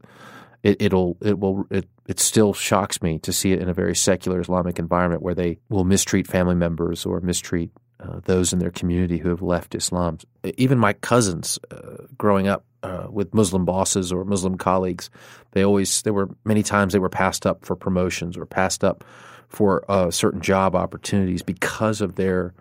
It, 0.64 0.94
will 0.94 1.16
it 1.22 1.38
will 1.38 1.68
it 1.70 1.88
it 2.08 2.20
still 2.20 2.54
shocks 2.54 3.04
me 3.04 3.20
to 3.20 3.32
see 3.32 3.52
it 3.52 3.62
in 3.62 3.70
a 3.70 3.74
very 3.74 3.96
secular 3.96 4.42
Islamic 4.42 4.80
environment 4.80 5.22
where 5.22 5.36
they 5.36 5.60
will 5.70 5.84
mistreat 5.84 6.26
family 6.26 6.56
members 6.56 7.06
or 7.06 7.22
mistreat 7.22 7.70
uh, 8.00 8.20
those 8.26 8.54
in 8.54 8.60
their 8.60 8.72
community 8.72 9.18
who 9.18 9.30
have 9.30 9.42
left 9.42 9.76
Islam. 9.76 10.18
Even 10.58 10.78
my 10.78 10.94
cousins, 10.94 11.60
uh, 11.72 12.06
growing 12.18 12.48
up 12.48 12.66
uh, 12.84 13.08
with 13.10 13.34
Muslim 13.34 13.66
bosses 13.66 14.12
or 14.12 14.26
Muslim 14.26 14.58
colleagues, 14.58 15.10
they 15.52 15.64
always 15.64 16.02
there 16.02 16.14
were 16.14 16.30
many 16.44 16.64
times 16.64 16.94
they 16.94 17.00
were 17.00 17.10
passed 17.10 17.46
up 17.46 17.66
for 17.66 17.76
promotions 17.76 18.38
or 18.38 18.46
passed 18.46 18.84
up 18.84 19.04
for 19.48 19.90
uh, 19.90 20.12
certain 20.12 20.42
job 20.42 20.76
opportunities 20.76 21.42
because 21.42 22.02
of 22.02 22.16
their 22.16 22.54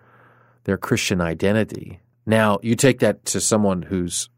their 0.63 0.77
Christian 0.77 1.21
identity. 1.21 1.99
Now, 2.25 2.59
you 2.63 2.75
take 2.75 2.99
that 2.99 3.25
to 3.25 3.41
someone 3.41 3.81
who's 3.83 4.29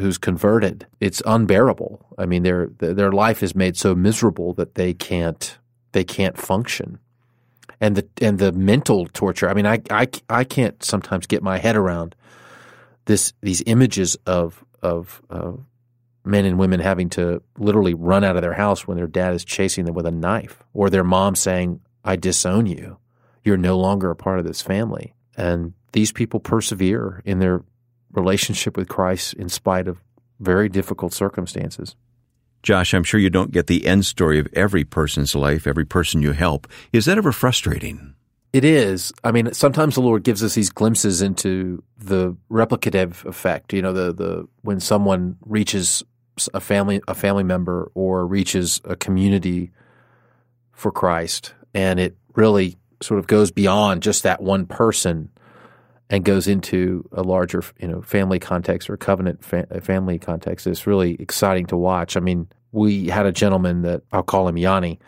who's 0.00 0.18
converted, 0.18 0.86
it's 1.00 1.22
unbearable. 1.26 2.04
I 2.18 2.26
mean, 2.26 2.42
their 2.42 2.68
their 2.78 3.12
life 3.12 3.42
is 3.42 3.54
made 3.54 3.76
so 3.76 3.94
miserable 3.94 4.54
that 4.54 4.74
they 4.74 4.94
can't 4.94 5.58
they 5.92 6.04
can't 6.04 6.38
function. 6.38 6.98
And 7.80 7.96
the 7.96 8.08
and 8.20 8.38
the 8.38 8.52
mental 8.52 9.06
torture. 9.06 9.48
I 9.48 9.54
mean, 9.54 9.66
I 9.66 9.80
I, 9.90 10.08
I 10.28 10.44
can't 10.44 10.82
sometimes 10.82 11.26
get 11.26 11.42
my 11.42 11.58
head 11.58 11.76
around 11.76 12.14
this 13.06 13.32
these 13.42 13.62
images 13.66 14.16
of 14.26 14.64
of 14.82 15.22
uh, 15.30 15.52
men 16.24 16.44
and 16.44 16.58
women 16.58 16.80
having 16.80 17.10
to 17.10 17.42
literally 17.58 17.94
run 17.94 18.24
out 18.24 18.36
of 18.36 18.42
their 18.42 18.54
house 18.54 18.86
when 18.86 18.96
their 18.96 19.06
dad 19.06 19.34
is 19.34 19.44
chasing 19.44 19.84
them 19.84 19.94
with 19.94 20.06
a 20.06 20.10
knife, 20.10 20.62
or 20.72 20.90
their 20.90 21.04
mom 21.04 21.34
saying, 21.34 21.80
"I 22.04 22.16
disown 22.16 22.66
you. 22.66 22.98
You're 23.42 23.56
no 23.56 23.78
longer 23.78 24.10
a 24.10 24.16
part 24.16 24.38
of 24.38 24.46
this 24.46 24.62
family." 24.62 25.14
And 25.36 25.74
these 25.92 26.12
people 26.12 26.40
persevere 26.40 27.22
in 27.24 27.40
their 27.40 27.62
relationship 28.12 28.76
with 28.76 28.88
Christ 28.88 29.34
in 29.34 29.48
spite 29.48 29.88
of 29.88 29.98
very 30.40 30.68
difficult 30.68 31.12
circumstances. 31.12 31.96
Josh, 32.64 32.94
I'm 32.94 33.04
sure 33.04 33.20
you 33.20 33.28
don't 33.28 33.52
get 33.52 33.66
the 33.66 33.86
end 33.86 34.06
story 34.06 34.38
of 34.38 34.48
every 34.54 34.84
person's 34.84 35.34
life, 35.34 35.66
every 35.66 35.84
person 35.84 36.22
you 36.22 36.32
help. 36.32 36.66
Is 36.94 37.04
that 37.04 37.18
ever 37.18 37.30
frustrating? 37.30 38.14
It 38.54 38.64
is. 38.64 39.12
I 39.22 39.32
mean, 39.32 39.52
sometimes 39.52 39.96
the 39.96 40.00
Lord 40.00 40.24
gives 40.24 40.42
us 40.42 40.54
these 40.54 40.70
glimpses 40.70 41.20
into 41.20 41.82
the 41.98 42.34
replicative 42.50 43.22
effect. 43.26 43.74
You 43.74 43.82
know, 43.82 43.92
the 43.92 44.14
the 44.14 44.48
when 44.62 44.80
someone 44.80 45.36
reaches 45.44 46.02
a 46.54 46.60
family 46.60 47.02
a 47.06 47.14
family 47.14 47.44
member 47.44 47.90
or 47.94 48.26
reaches 48.26 48.80
a 48.84 48.96
community 48.96 49.70
for 50.72 50.90
Christ, 50.90 51.52
and 51.74 52.00
it 52.00 52.16
really 52.34 52.78
sort 53.02 53.18
of 53.18 53.26
goes 53.26 53.50
beyond 53.50 54.02
just 54.02 54.22
that 54.22 54.40
one 54.42 54.64
person 54.64 55.28
and 56.10 56.24
goes 56.24 56.46
into 56.46 57.08
a 57.12 57.22
larger, 57.22 57.62
you 57.78 57.88
know, 57.88 58.02
family 58.02 58.38
context 58.38 58.90
or 58.90 58.96
covenant 58.96 59.42
fa- 59.44 59.66
uh, 59.70 59.80
family 59.80 60.18
context. 60.18 60.66
It's 60.66 60.86
really 60.86 61.16
exciting 61.18 61.66
to 61.66 61.76
watch. 61.76 62.16
I 62.16 62.20
mean, 62.20 62.48
we 62.72 63.08
had 63.08 63.26
a 63.26 63.32
gentleman 63.32 63.82
that 63.82 64.02
I'll 64.12 64.22
call 64.22 64.48
him 64.48 64.58
Yanni. 64.58 64.98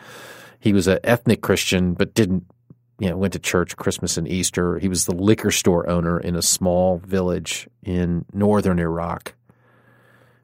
He 0.59 0.73
was 0.73 0.87
an 0.87 0.99
ethnic 1.03 1.41
Christian, 1.41 1.93
but 1.93 2.13
didn't, 2.13 2.45
you 2.99 3.09
know, 3.09 3.17
went 3.17 3.33
to 3.33 3.39
church 3.39 3.75
Christmas 3.77 4.17
and 4.17 4.27
Easter. 4.27 4.79
He 4.79 4.87
was 4.87 5.05
the 5.05 5.13
liquor 5.13 5.51
store 5.51 5.87
owner 5.87 6.19
in 6.19 6.35
a 6.35 6.41
small 6.41 6.97
village 6.97 7.67
in 7.83 8.25
northern 8.33 8.79
Iraq. 8.79 9.33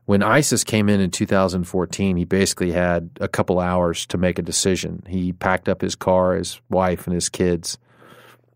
When 0.05 0.21
ISIS 0.21 0.65
came 0.65 0.89
in 0.89 0.99
in 0.99 1.11
2014, 1.11 2.17
he 2.17 2.25
basically 2.25 2.73
had 2.73 3.09
a 3.21 3.29
couple 3.29 3.59
hours 3.59 4.05
to 4.07 4.17
make 4.17 4.37
a 4.37 4.43
decision. 4.43 5.01
He 5.07 5.31
packed 5.31 5.69
up 5.69 5.81
his 5.81 5.95
car, 5.95 6.35
his 6.35 6.59
wife, 6.69 7.07
and 7.07 7.13
his 7.13 7.29
kids, 7.29 7.77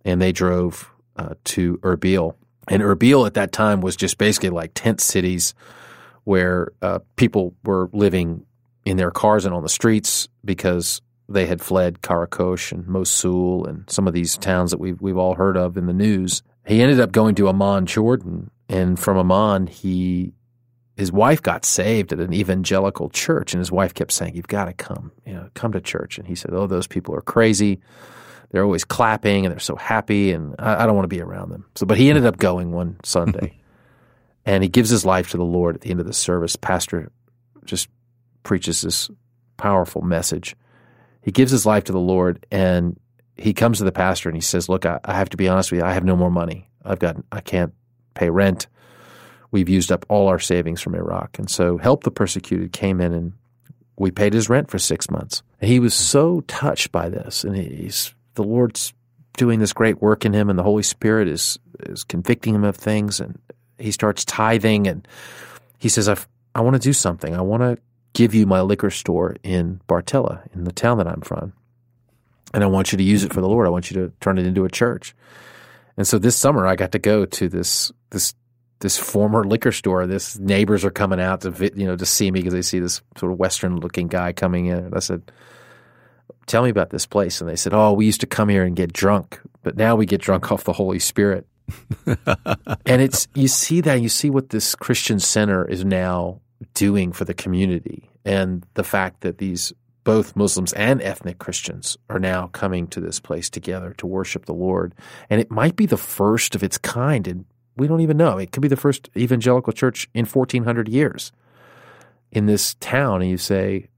and 0.04 0.22
they 0.22 0.34
drove 0.34 0.92
uh, 1.18 1.34
to 1.46 1.78
Erbil. 1.78 2.36
And 2.68 2.82
Erbil 2.82 3.26
at 3.26 3.36
that 3.36 3.52
time 3.52 3.82
was 3.82 3.96
just 3.96 4.18
basically 4.18 4.50
like 4.50 4.72
tent 4.74 5.02
cities 5.02 5.54
where 6.24 6.74
uh, 6.82 7.00
people 7.16 7.56
were 7.64 7.90
living 7.94 8.46
in 8.86 8.98
their 8.98 9.12
cars 9.12 9.46
and 9.46 9.54
on 9.54 9.64
the 9.64 9.70
streets 9.70 10.28
because 10.44 11.02
they 11.30 11.46
had 11.46 11.62
fled 11.62 12.02
Karakosh 12.02 12.72
and 12.72 12.88
Mosul 12.88 13.66
and 13.66 13.90
some 13.90 14.08
of 14.08 14.14
these 14.14 14.38
towns 14.38 14.72
that 14.72 14.80
we've, 14.80 15.02
we've 15.02 15.18
all 15.18 15.36
heard 15.36 15.58
of 15.58 15.78
in 15.78 15.86
the 15.86 15.94
news. 15.94 16.42
He 16.66 16.82
ended 16.82 17.00
up 17.00 17.12
going 17.12 17.36
to 17.36 17.48
Amman, 17.48 17.86
Jordan. 17.86 18.52
And 18.70 19.00
from 19.00 19.18
Amman, 19.18 19.68
he 19.68 20.34
his 20.98 21.12
wife 21.12 21.44
got 21.44 21.64
saved 21.64 22.12
at 22.12 22.20
an 22.20 22.34
evangelical 22.34 23.10
church, 23.10 23.54
and 23.54 23.60
his 23.60 23.72
wife 23.72 23.94
kept 23.94 24.12
saying, 24.12 24.36
"You've 24.36 24.48
got 24.48 24.66
to 24.66 24.74
come, 24.74 25.12
you 25.26 25.34
know, 25.34 25.50
come 25.54 25.72
to 25.74 25.80
church." 25.80 26.18
And 26.18 26.28
he 26.28 26.34
said, 26.34 26.54
"Oh, 26.54 26.66
those 26.66 26.88
people 26.88 27.16
are 27.16 27.22
crazy 27.22 27.80
they're 28.50 28.64
always 28.64 28.86
clapping 28.86 29.46
and 29.46 29.52
they're 29.52 29.60
so 29.60 29.76
happy, 29.76 30.32
and 30.32 30.56
I, 30.60 30.84
I 30.84 30.86
don't 30.86 30.96
want 30.96 31.06
to 31.06 31.16
be 31.16 31.22
around 31.22 31.50
them. 31.50 31.66
So, 31.76 31.86
but 31.86 31.98
he 31.98 32.10
ended 32.10 32.26
up 32.26 32.38
going 32.38 32.72
one 32.72 32.98
Sunday, 33.04 33.58
and 34.46 34.64
he 34.64 34.70
gives 34.70 34.90
his 34.90 35.06
life 35.06 35.32
to 35.32 35.38
the 35.38 35.44
Lord 35.44 35.76
at 35.76 35.82
the 35.82 35.92
end 35.92 36.00
of 36.00 36.06
the 36.06 36.14
service. 36.14 36.56
Pastor 36.56 37.12
just 37.66 37.90
preaches 38.44 38.82
this 38.82 39.10
powerful 39.58 40.02
message. 40.02 40.56
He 41.22 41.32
gives 41.32 41.52
his 41.52 41.66
life 41.66 41.86
to 41.86 41.92
the 41.92 42.00
Lord, 42.00 42.46
and 42.52 43.00
he 43.36 43.54
comes 43.54 43.80
to 43.80 43.84
the 43.84 43.92
pastor 43.92 44.30
and 44.30 44.36
he 44.36 44.42
says, 44.42 44.70
"Look, 44.70 44.86
I, 44.86 45.00
I 45.04 45.14
have 45.16 45.30
to 45.30 45.38
be 45.38 45.48
honest 45.48 45.72
with 45.72 45.82
you. 45.82 45.86
I 45.86 45.94
have 45.94 46.06
no 46.06 46.16
more 46.16 46.32
money. 46.32 46.70
I've 46.86 47.00
got, 47.00 47.18
I 47.32 47.42
can't 47.42 47.74
pay 48.14 48.30
rent." 48.30 48.68
We've 49.50 49.70
used 49.70 49.92
up 49.92 50.06
all 50.10 50.28
our 50.28 50.40
savings 50.40 50.82
from 50.82 50.94
Iraq. 50.94 51.40
And 51.40 51.50
so 51.50 51.78
Help 51.78 52.04
the 52.04 52.12
Persecuted 52.12 52.74
came 52.74 53.00
in 53.00 53.14
and 53.14 53.34
we 53.98 54.12
paid 54.12 54.34
his 54.34 54.50
rent 54.50 54.70
for 54.70 54.78
six 54.78 55.10
months. 55.10 55.42
And 55.62 55.70
he 55.70 55.80
was 55.80 55.94
so 55.94 56.42
touched 56.42 56.92
by 56.92 57.10
this. 57.10 57.44
And 57.44 57.56
he's 57.56 58.14
the 58.38 58.44
Lord's 58.44 58.94
doing 59.36 59.60
this 59.60 59.74
great 59.74 60.02
work 60.02 60.26
in 60.26 60.34
him, 60.34 60.50
and 60.50 60.58
the 60.58 60.64
Holy 60.64 60.84
Spirit 60.84 61.28
is 61.28 61.60
is 61.82 62.04
convicting 62.04 62.56
him 62.56 62.64
of 62.64 62.78
things, 62.78 63.20
and 63.20 63.38
he 63.78 63.92
starts 63.92 64.24
tithing, 64.24 64.88
and 64.88 65.08
he 65.78 65.90
says, 65.90 66.08
"I 66.08 66.16
I 66.56 66.62
want 66.62 66.76
to 66.76 66.82
do 66.82 66.94
something. 66.94 67.36
I 67.36 67.42
want 67.42 67.62
to 67.64 67.78
give 68.14 68.34
you 68.34 68.46
my 68.46 68.62
liquor 68.62 68.90
store 68.90 69.36
in 69.44 69.82
Bartella, 69.88 70.42
in 70.56 70.64
the 70.64 70.72
town 70.72 70.98
that 70.98 71.08
I'm 71.08 71.22
from, 71.22 71.54
and 72.54 72.64
I 72.64 72.68
want 72.68 72.92
you 72.92 72.98
to 72.98 73.04
use 73.04 73.24
it 73.24 73.34
for 73.34 73.42
the 73.42 73.50
Lord. 73.50 73.68
I 73.68 73.72
want 73.72 73.92
you 73.92 74.02
to 74.02 74.14
turn 74.22 74.38
it 74.38 74.46
into 74.46 74.66
a 74.66 74.70
church." 74.70 75.16
And 75.98 76.08
so 76.08 76.18
this 76.20 76.36
summer, 76.36 76.66
I 76.68 76.76
got 76.76 76.92
to 76.94 77.00
go 77.00 77.26
to 77.26 77.50
this 77.50 77.92
this 78.12 78.34
this 78.80 78.98
former 78.98 79.44
liquor 79.44 79.72
store. 79.72 80.06
This 80.06 80.38
neighbors 80.38 80.86
are 80.86 80.92
coming 80.92 81.20
out 81.20 81.42
to 81.42 81.72
you 81.76 81.88
know 81.88 81.96
to 81.96 82.06
see 82.06 82.32
me 82.32 82.40
because 82.40 82.54
they 82.54 82.62
see 82.62 82.80
this 82.80 83.02
sort 83.18 83.32
of 83.32 83.40
Western 83.40 83.78
looking 83.78 84.08
guy 84.08 84.32
coming 84.34 84.68
in. 84.68 84.78
And 84.78 84.96
I 84.96 85.00
said, 85.00 85.32
tell 86.46 86.64
me 86.64 86.70
about 86.70 86.90
this 86.90 87.06
place. 87.06 87.42
And 87.42 87.50
they 87.50 87.56
said, 87.56 87.74
oh, 87.74 87.94
we 87.94 88.06
used 88.06 88.22
to 88.22 88.28
come 88.28 88.50
here 88.50 88.64
and 88.64 88.76
get 88.76 88.94
drunk, 88.94 89.40
but 89.64 89.78
now 89.78 89.96
we 89.96 90.06
get 90.06 90.22
drunk 90.22 90.52
off 90.52 90.64
the 90.64 90.74
Holy 90.74 91.00
Spirit. 91.00 91.48
and 92.86 93.02
it's, 93.02 93.28
you 93.36 93.48
see 93.48 93.82
that, 93.82 94.02
you 94.02 94.10
see 94.10 94.30
what 94.30 94.50
this 94.50 94.74
Christian 94.76 95.20
center 95.20 95.66
is 95.66 95.84
now 95.84 96.40
doing 96.74 97.12
for 97.12 97.26
the 97.26 97.34
community 97.34 98.10
and 98.26 98.66
the 98.74 98.84
fact 98.84 99.22
that 99.22 99.38
these 99.38 99.74
both 100.08 100.38
Muslims 100.38 100.72
and 100.72 101.02
ethnic 101.02 101.38
Christians 101.38 101.98
are 102.10 102.18
now 102.18 102.48
coming 102.48 102.88
to 102.88 103.02
this 103.02 103.20
place 103.20 103.50
together 103.50 103.94
to 103.98 104.08
worship 104.08 104.46
the 104.46 104.54
Lord. 104.54 104.96
And 105.30 105.42
it 105.42 105.52
might 105.52 105.76
be 105.76 105.86
the 105.86 105.98
first 105.98 106.56
of 106.56 106.64
its 106.64 106.78
kind. 106.78 107.28
And 107.28 107.44
we 107.76 107.90
don't 107.90 108.00
even 108.00 108.16
know. 108.16 108.38
It 108.38 108.54
could 108.54 108.62
be 108.62 108.70
the 108.70 108.78
first 108.78 109.10
evangelical 109.18 109.74
church 109.74 110.10
in 110.14 110.26
1400 110.26 110.88
years 110.88 111.34
in 112.32 112.46
this 112.46 112.76
town. 112.76 113.22
And 113.22 113.30
you 113.30 113.38
say, 113.38 113.90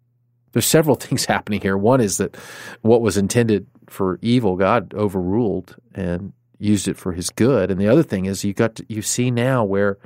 there's 0.51 0.65
several 0.65 0.95
things 0.97 1.25
happening 1.25 1.61
here. 1.61 1.77
One 1.77 2.01
is 2.01 2.17
that 2.17 2.37
what 2.81 3.01
was 3.01 3.17
intended 3.17 3.67
for 3.87 4.19
evil, 4.21 4.55
God 4.55 4.93
overruled 4.93 5.75
and 5.93 6.33
used 6.59 6.87
it 6.87 6.97
for 6.97 7.13
His 7.13 7.29
good. 7.29 7.71
And 7.71 7.79
the 7.79 7.87
other 7.87 8.03
thing 8.03 8.25
is 8.25 8.43
you 8.43 8.53
got 8.53 8.75
to, 8.75 8.85
you 8.89 9.01
see 9.01 9.31
now 9.31 9.63
where 9.63 9.97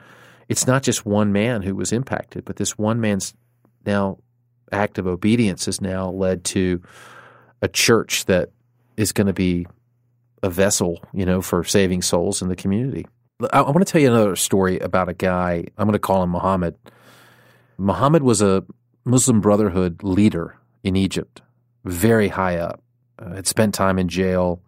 it's 0.49 0.67
not 0.67 0.83
just 0.83 1.05
one 1.05 1.31
man 1.31 1.61
who 1.61 1.75
was 1.75 1.91
impacted, 1.91 2.45
but 2.45 2.57
this 2.57 2.77
one 2.77 3.01
man's 3.01 3.33
now 3.85 4.19
act 4.71 4.97
of 4.97 5.07
obedience 5.07 5.65
has 5.65 5.81
now 5.81 6.09
led 6.09 6.43
to 6.43 6.81
a 7.61 7.67
church 7.67 8.25
that 8.25 8.49
is 8.97 9.11
going 9.11 9.27
to 9.27 9.33
be 9.33 9.65
a 10.41 10.49
vessel, 10.49 11.01
you 11.13 11.25
know, 11.25 11.41
for 11.41 11.63
saving 11.63 12.01
souls 12.01 12.41
in 12.41 12.49
the 12.49 12.55
community. 12.55 13.05
I, 13.51 13.59
I 13.59 13.71
want 13.71 13.85
to 13.85 13.91
tell 13.91 14.01
you 14.01 14.11
another 14.11 14.35
story 14.35 14.79
about 14.79 15.09
a 15.09 15.13
guy. 15.13 15.65
I'm 15.77 15.87
going 15.87 15.93
to 15.93 15.99
call 15.99 16.23
him 16.23 16.31
Muhammad. 16.31 16.75
Muhammad 17.77 18.23
was 18.23 18.41
a 18.41 18.63
Muslim 19.05 19.41
Brotherhood 19.41 20.03
leader 20.03 20.57
in 20.83 20.95
Egypt, 20.95 21.41
very 21.83 22.29
high 22.29 22.57
up. 22.57 22.81
Uh, 23.19 23.35
had 23.35 23.47
spent 23.47 23.75
time 23.75 23.99
in 23.99 24.07
jail 24.07 24.59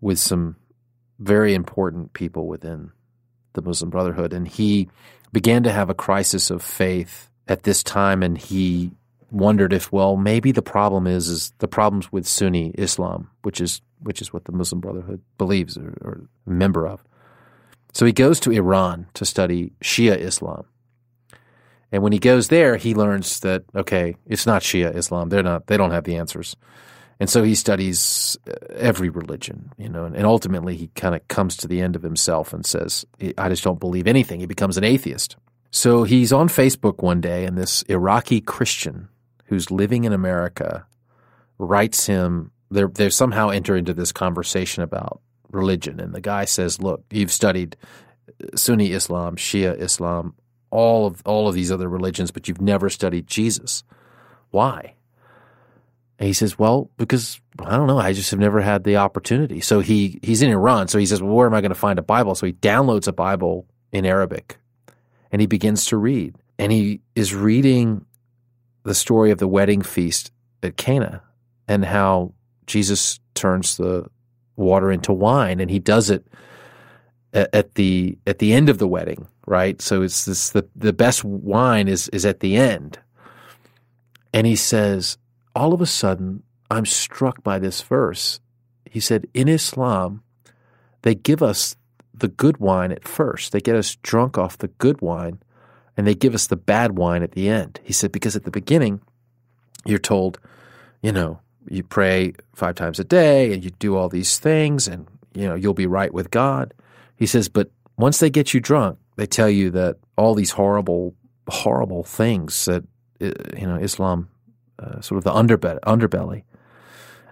with 0.00 0.18
some 0.18 0.56
very 1.18 1.54
important 1.54 2.12
people 2.12 2.46
within 2.46 2.92
the 3.54 3.62
Muslim 3.62 3.90
Brotherhood, 3.90 4.32
and 4.32 4.46
he 4.46 4.88
began 5.32 5.62
to 5.62 5.72
have 5.72 5.90
a 5.90 5.94
crisis 5.94 6.50
of 6.50 6.62
faith 6.62 7.30
at 7.46 7.62
this 7.62 7.82
time, 7.82 8.22
and 8.22 8.36
he 8.36 8.90
wondered 9.30 9.72
if, 9.72 9.90
well, 9.90 10.16
maybe 10.16 10.52
the 10.52 10.62
problem 10.62 11.06
is 11.06 11.28
is 11.28 11.52
the 11.58 11.68
problems 11.68 12.12
with 12.12 12.26
Sunni 12.26 12.70
Islam, 12.76 13.30
which 13.42 13.60
is 13.60 13.80
which 14.00 14.20
is 14.20 14.32
what 14.32 14.44
the 14.44 14.52
Muslim 14.52 14.80
Brotherhood 14.80 15.20
believes 15.38 15.76
or, 15.76 15.96
or 16.02 16.20
member 16.46 16.86
of. 16.86 17.02
So 17.92 18.06
he 18.06 18.12
goes 18.12 18.38
to 18.40 18.52
Iran 18.52 19.06
to 19.14 19.24
study 19.24 19.72
Shia 19.82 20.16
Islam. 20.16 20.66
And 21.90 22.02
when 22.02 22.12
he 22.12 22.18
goes 22.18 22.48
there, 22.48 22.76
he 22.76 22.94
learns 22.94 23.40
that 23.40 23.64
okay, 23.74 24.16
it's 24.26 24.46
not 24.46 24.62
Shia 24.62 24.94
Islam. 24.94 25.28
They're 25.28 25.42
not. 25.42 25.66
They 25.66 25.76
don't 25.76 25.90
have 25.90 26.04
the 26.04 26.16
answers. 26.16 26.56
And 27.20 27.28
so 27.28 27.42
he 27.42 27.54
studies 27.54 28.36
uh, 28.48 28.52
every 28.76 29.08
religion, 29.08 29.72
you 29.76 29.88
know, 29.88 30.04
and, 30.04 30.14
and 30.14 30.24
ultimately 30.24 30.76
he 30.76 30.86
kind 30.88 31.16
of 31.16 31.26
comes 31.26 31.56
to 31.56 31.66
the 31.66 31.80
end 31.80 31.96
of 31.96 32.02
himself 32.02 32.52
and 32.52 32.64
says, 32.64 33.04
"I 33.36 33.48
just 33.48 33.64
don't 33.64 33.80
believe 33.80 34.06
anything." 34.06 34.40
He 34.40 34.46
becomes 34.46 34.76
an 34.76 34.84
atheist. 34.84 35.36
So 35.70 36.04
he's 36.04 36.32
on 36.32 36.48
Facebook 36.48 37.02
one 37.02 37.20
day, 37.20 37.44
and 37.44 37.58
this 37.58 37.82
Iraqi 37.82 38.40
Christian 38.40 39.08
who's 39.46 39.70
living 39.70 40.04
in 40.04 40.12
America 40.12 40.86
writes 41.58 42.06
him. 42.06 42.52
They're 42.70 42.88
they 42.88 43.10
somehow 43.10 43.48
enter 43.48 43.76
into 43.76 43.94
this 43.94 44.12
conversation 44.12 44.82
about 44.82 45.20
religion, 45.50 46.00
and 46.00 46.14
the 46.14 46.20
guy 46.20 46.44
says, 46.44 46.80
"Look, 46.80 47.02
you've 47.10 47.32
studied 47.32 47.76
Sunni 48.54 48.92
Islam, 48.92 49.36
Shia 49.36 49.78
Islam, 49.80 50.34
all 50.70 51.06
of 51.06 51.22
all 51.24 51.48
of 51.48 51.54
these 51.54 51.72
other 51.72 51.88
religions, 51.88 52.30
but 52.30 52.48
you've 52.48 52.60
never 52.60 52.90
studied 52.90 53.26
Jesus. 53.26 53.82
Why? 54.50 54.94
And 56.18 56.26
he 56.26 56.32
says, 56.32 56.58
well, 56.58 56.90
because 56.96 57.40
I 57.60 57.76
don't 57.76 57.86
know, 57.86 57.98
I 57.98 58.12
just 58.12 58.30
have 58.32 58.40
never 58.40 58.60
had 58.60 58.82
the 58.84 58.96
opportunity. 58.96 59.60
So 59.60 59.80
he 59.80 60.18
he's 60.22 60.42
in 60.42 60.50
Iran, 60.50 60.88
so 60.88 60.98
he 60.98 61.06
says, 61.06 61.22
well, 61.22 61.34
where 61.34 61.46
am 61.46 61.54
I 61.54 61.60
going 61.60 61.70
to 61.70 61.76
find 61.76 61.98
a 61.98 62.02
Bible? 62.02 62.34
So 62.34 62.46
he 62.46 62.52
downloads 62.54 63.06
a 63.06 63.12
Bible 63.12 63.66
in 63.92 64.04
Arabic, 64.04 64.58
and 65.30 65.40
he 65.40 65.46
begins 65.46 65.86
to 65.86 65.96
read, 65.96 66.34
and 66.58 66.72
he 66.72 67.00
is 67.14 67.34
reading 67.34 68.04
the 68.82 68.94
story 68.94 69.30
of 69.30 69.38
the 69.38 69.48
wedding 69.48 69.82
feast 69.82 70.32
at 70.62 70.76
Cana, 70.76 71.22
and 71.68 71.84
how 71.84 72.32
Jesus 72.66 73.20
turns 73.34 73.76
the 73.76 74.06
water 74.56 74.90
into 74.90 75.12
wine, 75.12 75.60
and 75.60 75.70
he 75.70 75.78
does 75.78 76.10
it 76.10 76.26
at, 77.52 77.74
the 77.74 78.18
at 78.26 78.38
the 78.38 78.52
end 78.52 78.68
of 78.68 78.78
the 78.78 78.88
wedding, 78.88 79.26
right? 79.46 79.80
So 79.80 80.02
it's 80.02 80.24
this 80.24 80.50
the 80.50 80.66
the 80.74 80.92
best 80.92 81.24
wine 81.24 81.88
is 81.88 82.08
is 82.08 82.24
at 82.24 82.40
the 82.40 82.56
end, 82.56 82.98
and 84.32 84.46
he 84.46 84.56
says 84.56 85.18
all 85.58 85.74
of 85.74 85.80
a 85.80 85.86
sudden, 85.86 86.44
I'm 86.70 86.86
struck 86.86 87.42
by 87.42 87.58
this 87.58 87.82
verse. 87.82 88.38
He 88.88 89.00
said, 89.00 89.26
In 89.34 89.48
Islam, 89.48 90.22
they 91.02 91.16
give 91.16 91.42
us 91.42 91.74
the 92.14 92.28
good 92.28 92.58
wine 92.58 92.92
at 92.92 93.06
first. 93.06 93.50
They 93.50 93.60
get 93.60 93.74
us 93.74 93.96
drunk 93.96 94.38
off 94.38 94.58
the 94.58 94.68
good 94.68 95.00
wine, 95.00 95.40
and 95.96 96.06
they 96.06 96.14
give 96.14 96.34
us 96.34 96.46
the 96.46 96.56
bad 96.56 96.96
wine 96.96 97.24
at 97.24 97.32
the 97.32 97.48
end. 97.48 97.80
He 97.82 97.92
said, 97.92 98.12
Because 98.12 98.36
at 98.36 98.44
the 98.44 98.52
beginning, 98.52 99.00
you're 99.84 99.98
told, 99.98 100.38
you 101.02 101.10
know, 101.10 101.40
you 101.68 101.82
pray 101.82 102.34
five 102.54 102.76
times 102.76 103.00
a 103.00 103.04
day 103.04 103.52
and 103.52 103.64
you 103.64 103.70
do 103.70 103.96
all 103.96 104.08
these 104.08 104.38
things, 104.38 104.86
and, 104.86 105.08
you 105.34 105.46
know, 105.46 105.56
you'll 105.56 105.74
be 105.74 105.86
right 105.86 106.14
with 106.14 106.30
God. 106.30 106.72
He 107.18 107.26
says, 107.26 107.48
But 107.48 107.70
once 107.96 108.18
they 108.18 108.30
get 108.30 108.54
you 108.54 108.60
drunk, 108.60 108.98
they 109.16 109.26
tell 109.26 109.50
you 109.50 109.70
that 109.70 109.96
all 110.16 110.34
these 110.34 110.52
horrible, 110.52 111.14
horrible 111.48 112.04
things 112.04 112.64
that, 112.64 112.84
you 113.20 113.66
know, 113.66 113.76
Islam 113.76 114.28
uh, 114.78 115.00
sort 115.00 115.18
of 115.18 115.24
the 115.24 115.32
underbelly, 115.32 115.80
underbelly. 115.80 116.44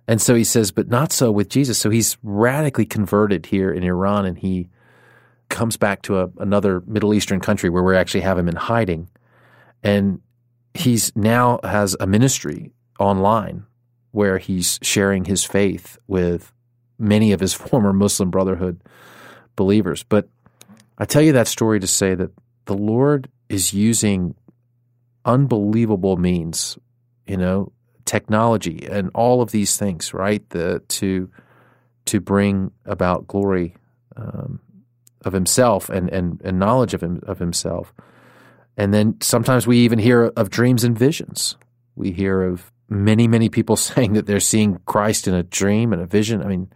And 0.09 0.20
so 0.20 0.35
he 0.35 0.44
says, 0.44 0.70
but 0.70 0.88
not 0.88 1.12
so 1.12 1.31
with 1.33 1.49
Jesus. 1.49 1.79
So 1.79 1.90
he's 1.90 2.16
radically 2.22 2.87
converted 2.87 3.46
here 3.46 3.72
in 3.72 3.83
Iran, 3.83 4.25
and 4.25 4.38
he 4.38 4.68
comes 5.49 5.77
back 5.77 6.03
to 6.03 6.20
a, 6.20 6.31
another 6.38 6.83
Middle 6.87 7.14
Eastern 7.14 7.40
country 7.40 7.70
where 7.70 7.83
we 7.83 7.96
actually 7.96 8.20
have 8.20 8.38
him 8.38 8.49
in 8.49 8.57
hiding, 8.57 9.09
and 9.83 10.20
he's 10.75 11.14
now 11.16 11.61
has 11.64 11.96
a 11.99 12.07
ministry 12.07 12.72
online 12.99 13.64
where 14.12 14.38
he's 14.38 14.79
sharing 14.83 15.25
his 15.25 15.44
faith 15.44 15.99
with 16.07 16.53
many 16.99 17.33
of 17.33 17.40
his 17.40 17.55
former 17.55 17.92
Muslim 17.92 18.31
Brotherhood 18.31 18.81
believers. 19.57 20.03
But 20.03 20.29
I 20.99 21.05
tell 21.05 21.23
you 21.23 21.33
that 21.33 21.49
story 21.49 21.81
to 21.81 21.87
say 21.87 22.14
that 22.14 22.31
the 22.66 22.77
Lord 22.77 23.29
is 23.49 23.73
using 23.73 24.35
unbelievable 25.25 26.16
means 26.16 26.79
you 27.27 27.37
know, 27.37 27.73
technology 28.05 28.87
and 28.90 29.11
all 29.14 29.42
of 29.42 29.51
these 29.51 29.77
things, 29.77 30.14
right? 30.14 30.49
The 30.51 30.81
to 30.88 31.31
to 32.07 32.21
bring 32.21 32.71
about 32.85 33.27
glory 33.27 33.75
um, 34.16 34.61
of 35.25 35.33
himself 35.33 35.88
and, 35.88 36.09
and, 36.11 36.40
and 36.45 36.59
knowledge 36.59 36.95
of 36.95 37.03
him 37.03 37.21
of 37.27 37.38
himself. 37.38 37.92
And 38.77 38.95
then 38.95 39.16
sometimes 39.21 39.66
we 39.66 39.79
even 39.79 39.99
hear 39.99 40.25
of 40.37 40.51
dreams 40.51 40.85
and 40.85 40.97
visions. 40.97 41.57
We 41.97 42.12
hear 42.12 42.42
of 42.42 42.71
many, 42.88 43.27
many 43.27 43.49
people 43.49 43.77
saying 43.77 44.12
that 44.12 44.27
they're 44.27 44.40
seeing 44.40 44.79
Christ 44.87 45.27
in 45.27 45.35
a 45.35 45.42
dream 45.42 45.92
and 45.92 46.01
a 46.01 46.07
vision. 46.07 46.42
I 46.42 46.47
mean, 46.47 46.71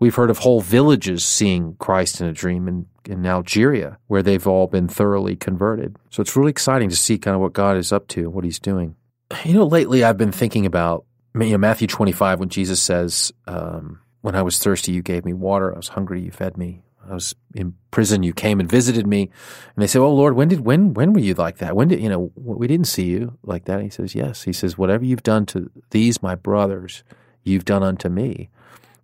we've 0.00 0.16
heard 0.16 0.30
of 0.30 0.38
whole 0.38 0.60
villages 0.60 1.24
seeing 1.24 1.76
Christ 1.76 2.20
in 2.20 2.26
a 2.26 2.32
dream 2.32 2.66
in, 2.66 2.86
in 3.04 3.24
Algeria, 3.24 3.98
where 4.08 4.22
they've 4.22 4.46
all 4.46 4.66
been 4.66 4.88
thoroughly 4.88 5.36
converted. 5.36 5.96
So 6.10 6.20
it's 6.20 6.34
really 6.34 6.50
exciting 6.50 6.88
to 6.88 6.96
see 6.96 7.18
kind 7.18 7.36
of 7.36 7.40
what 7.40 7.52
God 7.52 7.76
is 7.76 7.92
up 7.92 8.08
to, 8.08 8.28
what 8.28 8.44
he's 8.44 8.58
doing. 8.58 8.96
You 9.44 9.54
know, 9.54 9.66
lately 9.66 10.02
I've 10.02 10.18
been 10.18 10.32
thinking 10.32 10.66
about 10.66 11.04
you 11.34 11.50
know, 11.50 11.58
Matthew 11.58 11.86
25 11.86 12.40
when 12.40 12.48
Jesus 12.48 12.82
says, 12.82 13.32
um, 13.46 14.00
When 14.22 14.34
I 14.34 14.42
was 14.42 14.58
thirsty, 14.58 14.90
you 14.92 15.02
gave 15.02 15.24
me 15.24 15.32
water. 15.32 15.72
I 15.72 15.76
was 15.76 15.88
hungry, 15.88 16.20
you 16.22 16.32
fed 16.32 16.56
me. 16.56 16.82
I 17.08 17.14
was 17.14 17.34
in 17.54 17.74
prison, 17.90 18.22
you 18.22 18.32
came 18.32 18.60
and 18.60 18.68
visited 18.68 19.06
me. 19.06 19.22
And 19.22 19.82
they 19.82 19.86
say, 19.86 19.98
Oh 19.98 20.12
Lord, 20.12 20.34
when 20.34 20.48
did 20.48 20.60
when 20.60 20.94
when 20.94 21.12
were 21.12 21.20
you 21.20 21.34
like 21.34 21.58
that? 21.58 21.76
When 21.76 21.88
did 21.88 22.00
you 22.00 22.08
know 22.08 22.32
we 22.34 22.66
didn't 22.66 22.88
see 22.88 23.04
you 23.04 23.38
like 23.42 23.66
that? 23.66 23.74
And 23.74 23.84
he 23.84 23.90
says, 23.90 24.14
Yes. 24.14 24.42
He 24.42 24.52
says, 24.52 24.76
Whatever 24.76 25.04
you've 25.04 25.22
done 25.22 25.46
to 25.46 25.70
these 25.90 26.22
my 26.22 26.34
brothers, 26.34 27.04
you've 27.44 27.64
done 27.64 27.82
unto 27.82 28.08
me. 28.08 28.50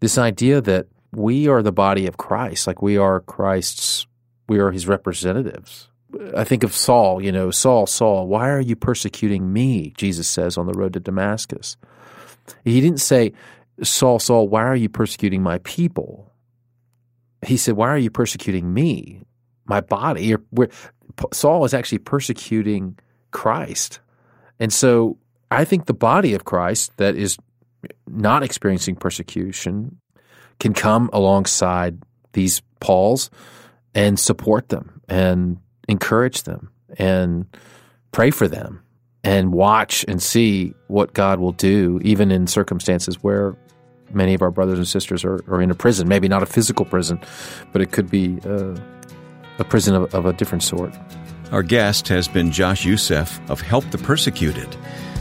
This 0.00 0.18
idea 0.18 0.60
that 0.60 0.86
we 1.12 1.48
are 1.48 1.62
the 1.62 1.72
body 1.72 2.06
of 2.06 2.16
Christ, 2.16 2.66
like 2.66 2.82
we 2.82 2.96
are 2.96 3.20
Christ's 3.20 4.06
we 4.48 4.58
are 4.58 4.70
his 4.70 4.86
representatives. 4.86 5.88
I 6.36 6.44
think 6.44 6.62
of 6.62 6.74
Saul, 6.74 7.20
you 7.20 7.32
know, 7.32 7.50
Saul, 7.50 7.86
Saul, 7.86 8.26
why 8.28 8.48
are 8.48 8.60
you 8.60 8.76
persecuting 8.76 9.52
me? 9.52 9.92
Jesus 9.96 10.28
says 10.28 10.56
on 10.56 10.66
the 10.66 10.72
road 10.72 10.92
to 10.94 11.00
Damascus. 11.00 11.76
He 12.64 12.80
didn't 12.80 13.00
say, 13.00 13.32
Saul, 13.82 14.18
Saul, 14.18 14.48
why 14.48 14.62
are 14.62 14.76
you 14.76 14.88
persecuting 14.88 15.42
my 15.42 15.58
people? 15.58 16.32
He 17.44 17.56
said, 17.56 17.74
why 17.74 17.88
are 17.88 17.98
you 17.98 18.10
persecuting 18.10 18.72
me, 18.72 19.22
my 19.66 19.80
body? 19.80 20.36
Saul 21.32 21.64
is 21.64 21.74
actually 21.74 21.98
persecuting 21.98 22.98
Christ. 23.32 24.00
And 24.58 24.72
so 24.72 25.18
I 25.50 25.64
think 25.64 25.86
the 25.86 25.92
body 25.92 26.34
of 26.34 26.44
Christ 26.44 26.96
that 26.96 27.16
is 27.16 27.36
not 28.06 28.42
experiencing 28.42 28.96
persecution 28.96 30.00
can 30.58 30.74
come 30.74 31.10
alongside 31.12 32.02
these 32.32 32.62
Pauls 32.80 33.30
and 33.94 34.20
support 34.20 34.68
them 34.68 35.00
and 35.08 35.58
encourage 35.88 36.42
them 36.42 36.70
and 36.98 37.46
pray 38.12 38.30
for 38.30 38.46
them 38.46 38.82
and 39.24 39.52
watch 39.52 40.04
and 40.06 40.22
see 40.22 40.74
what 40.88 41.14
God 41.14 41.40
will 41.40 41.52
do, 41.52 41.98
even 42.04 42.30
in 42.30 42.46
circumstances 42.46 43.22
where 43.22 43.56
many 44.12 44.34
of 44.34 44.42
our 44.42 44.50
brothers 44.50 44.78
and 44.78 44.86
sisters 44.86 45.24
are, 45.24 45.42
are 45.48 45.60
in 45.60 45.70
a 45.70 45.74
prison. 45.74 46.06
Maybe 46.06 46.28
not 46.28 46.42
a 46.42 46.46
physical 46.46 46.84
prison, 46.84 47.18
but 47.72 47.82
it 47.82 47.92
could 47.92 48.10
be 48.10 48.38
uh, 48.44 48.76
a 49.58 49.64
prison 49.64 49.94
of, 49.94 50.14
of 50.14 50.26
a 50.26 50.32
different 50.32 50.62
sort. 50.62 50.94
Our 51.50 51.62
guest 51.62 52.08
has 52.08 52.28
been 52.28 52.52
Josh 52.52 52.84
Youssef 52.84 53.40
of 53.50 53.60
Help 53.60 53.90
the 53.90 53.98
Persecuted. 53.98 54.76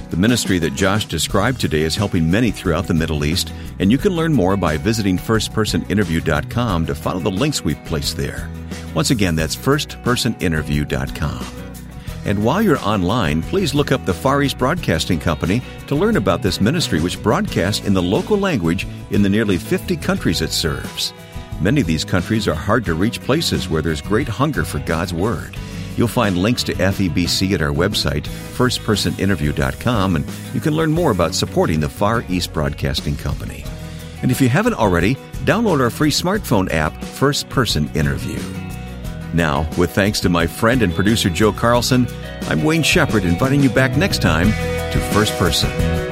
The 0.10 0.18
ministry 0.18 0.60
that 0.60 0.76
Josh 0.76 1.06
described 1.06 1.60
today 1.60 1.82
is 1.82 1.96
helping 1.96 2.30
many 2.30 2.52
throughout 2.52 2.88
the 2.88 2.94
Middle 2.94 3.26
East, 3.26 3.52
and 3.80 3.92
you 3.92 3.98
can 3.98 4.14
learn 4.14 4.34
more 4.34 4.56
by 4.56 4.78
visiting 4.78 5.18
firstpersoninterview.com 5.18 6.86
to 6.86 6.96
follow 6.96 7.20
the 7.20 7.32
links 7.32 7.64
we've 7.64 7.84
placed 7.86 8.16
there. 8.16 8.48
Once 8.94 9.10
again, 9.10 9.36
that's 9.36 9.56
firstpersoninterview.com. 9.56 11.46
And 12.26 12.44
while 12.44 12.62
you're 12.62 12.80
online, 12.80 13.42
please 13.44 13.74
look 13.74 13.92
up 13.92 14.06
the 14.06 14.14
Far 14.14 14.42
East 14.42 14.58
Broadcasting 14.58 15.20
Company 15.20 15.62
to 15.88 15.96
learn 15.96 16.18
about 16.18 16.42
this 16.42 16.62
ministry, 16.62 17.02
which 17.02 17.22
broadcasts 17.22 17.86
in 17.86 17.94
the 17.94 18.02
local 18.02 18.38
language 18.38 18.88
in 19.12 19.22
the 19.22 19.30
nearly 19.30 19.58
50 19.58 19.98
countries 19.98 20.42
it 20.42 20.52
serves. 20.52 21.14
Many 21.62 21.82
of 21.82 21.88
these 21.88 22.04
countries 22.04 22.48
are 22.48 22.56
hard 22.56 22.86
to 22.86 22.94
reach 22.94 23.22
places 23.22 23.70
where 23.70 23.82
there's 23.82 24.02
great 24.02 24.28
hunger 24.28 24.66
for 24.66 24.80
God's 24.80 25.14
Word. 25.14 25.56
You'll 25.98 26.08
find 26.08 26.38
links 26.38 26.64
to 26.64 26.74
FEBC 26.74 27.54
at 27.54 27.62
our 27.62 27.72
website, 27.72 28.24
firstpersoninterview.com, 28.24 30.16
and 30.16 30.26
you 30.54 30.60
can 30.60 30.74
learn 30.74 30.92
more 30.92 31.12
about 31.12 31.36
supporting 31.36 31.80
the 31.80 31.90
Far 31.90 32.24
East 32.30 32.54
Broadcasting 32.54 33.16
Company. 33.16 33.64
And 34.22 34.32
if 34.32 34.42
you 34.42 34.50
haven't 34.50 34.74
already, 34.74 35.16
download 35.46 35.82
our 35.82 35.90
free 35.90 36.12
smartphone 36.12 36.72
app, 36.72 37.02
First 37.04 37.50
Person 37.50 37.90
Interview. 37.94 38.40
Now, 39.34 39.70
with 39.78 39.92
thanks 39.92 40.20
to 40.22 40.30
my 40.30 40.48
friend 40.48 40.82
and 40.82 40.94
producer 40.94 41.30
Joe 41.30 41.52
Carlson, 41.52 42.08
I'm 42.48 42.64
Wayne 42.64 42.84
Shepherd 42.84 43.24
inviting 43.24 43.62
you 43.62 43.70
back 43.70 43.98
next 43.98 44.22
time 44.22 44.48
to 44.48 45.00
First 45.14 45.34
Person. 45.34 46.05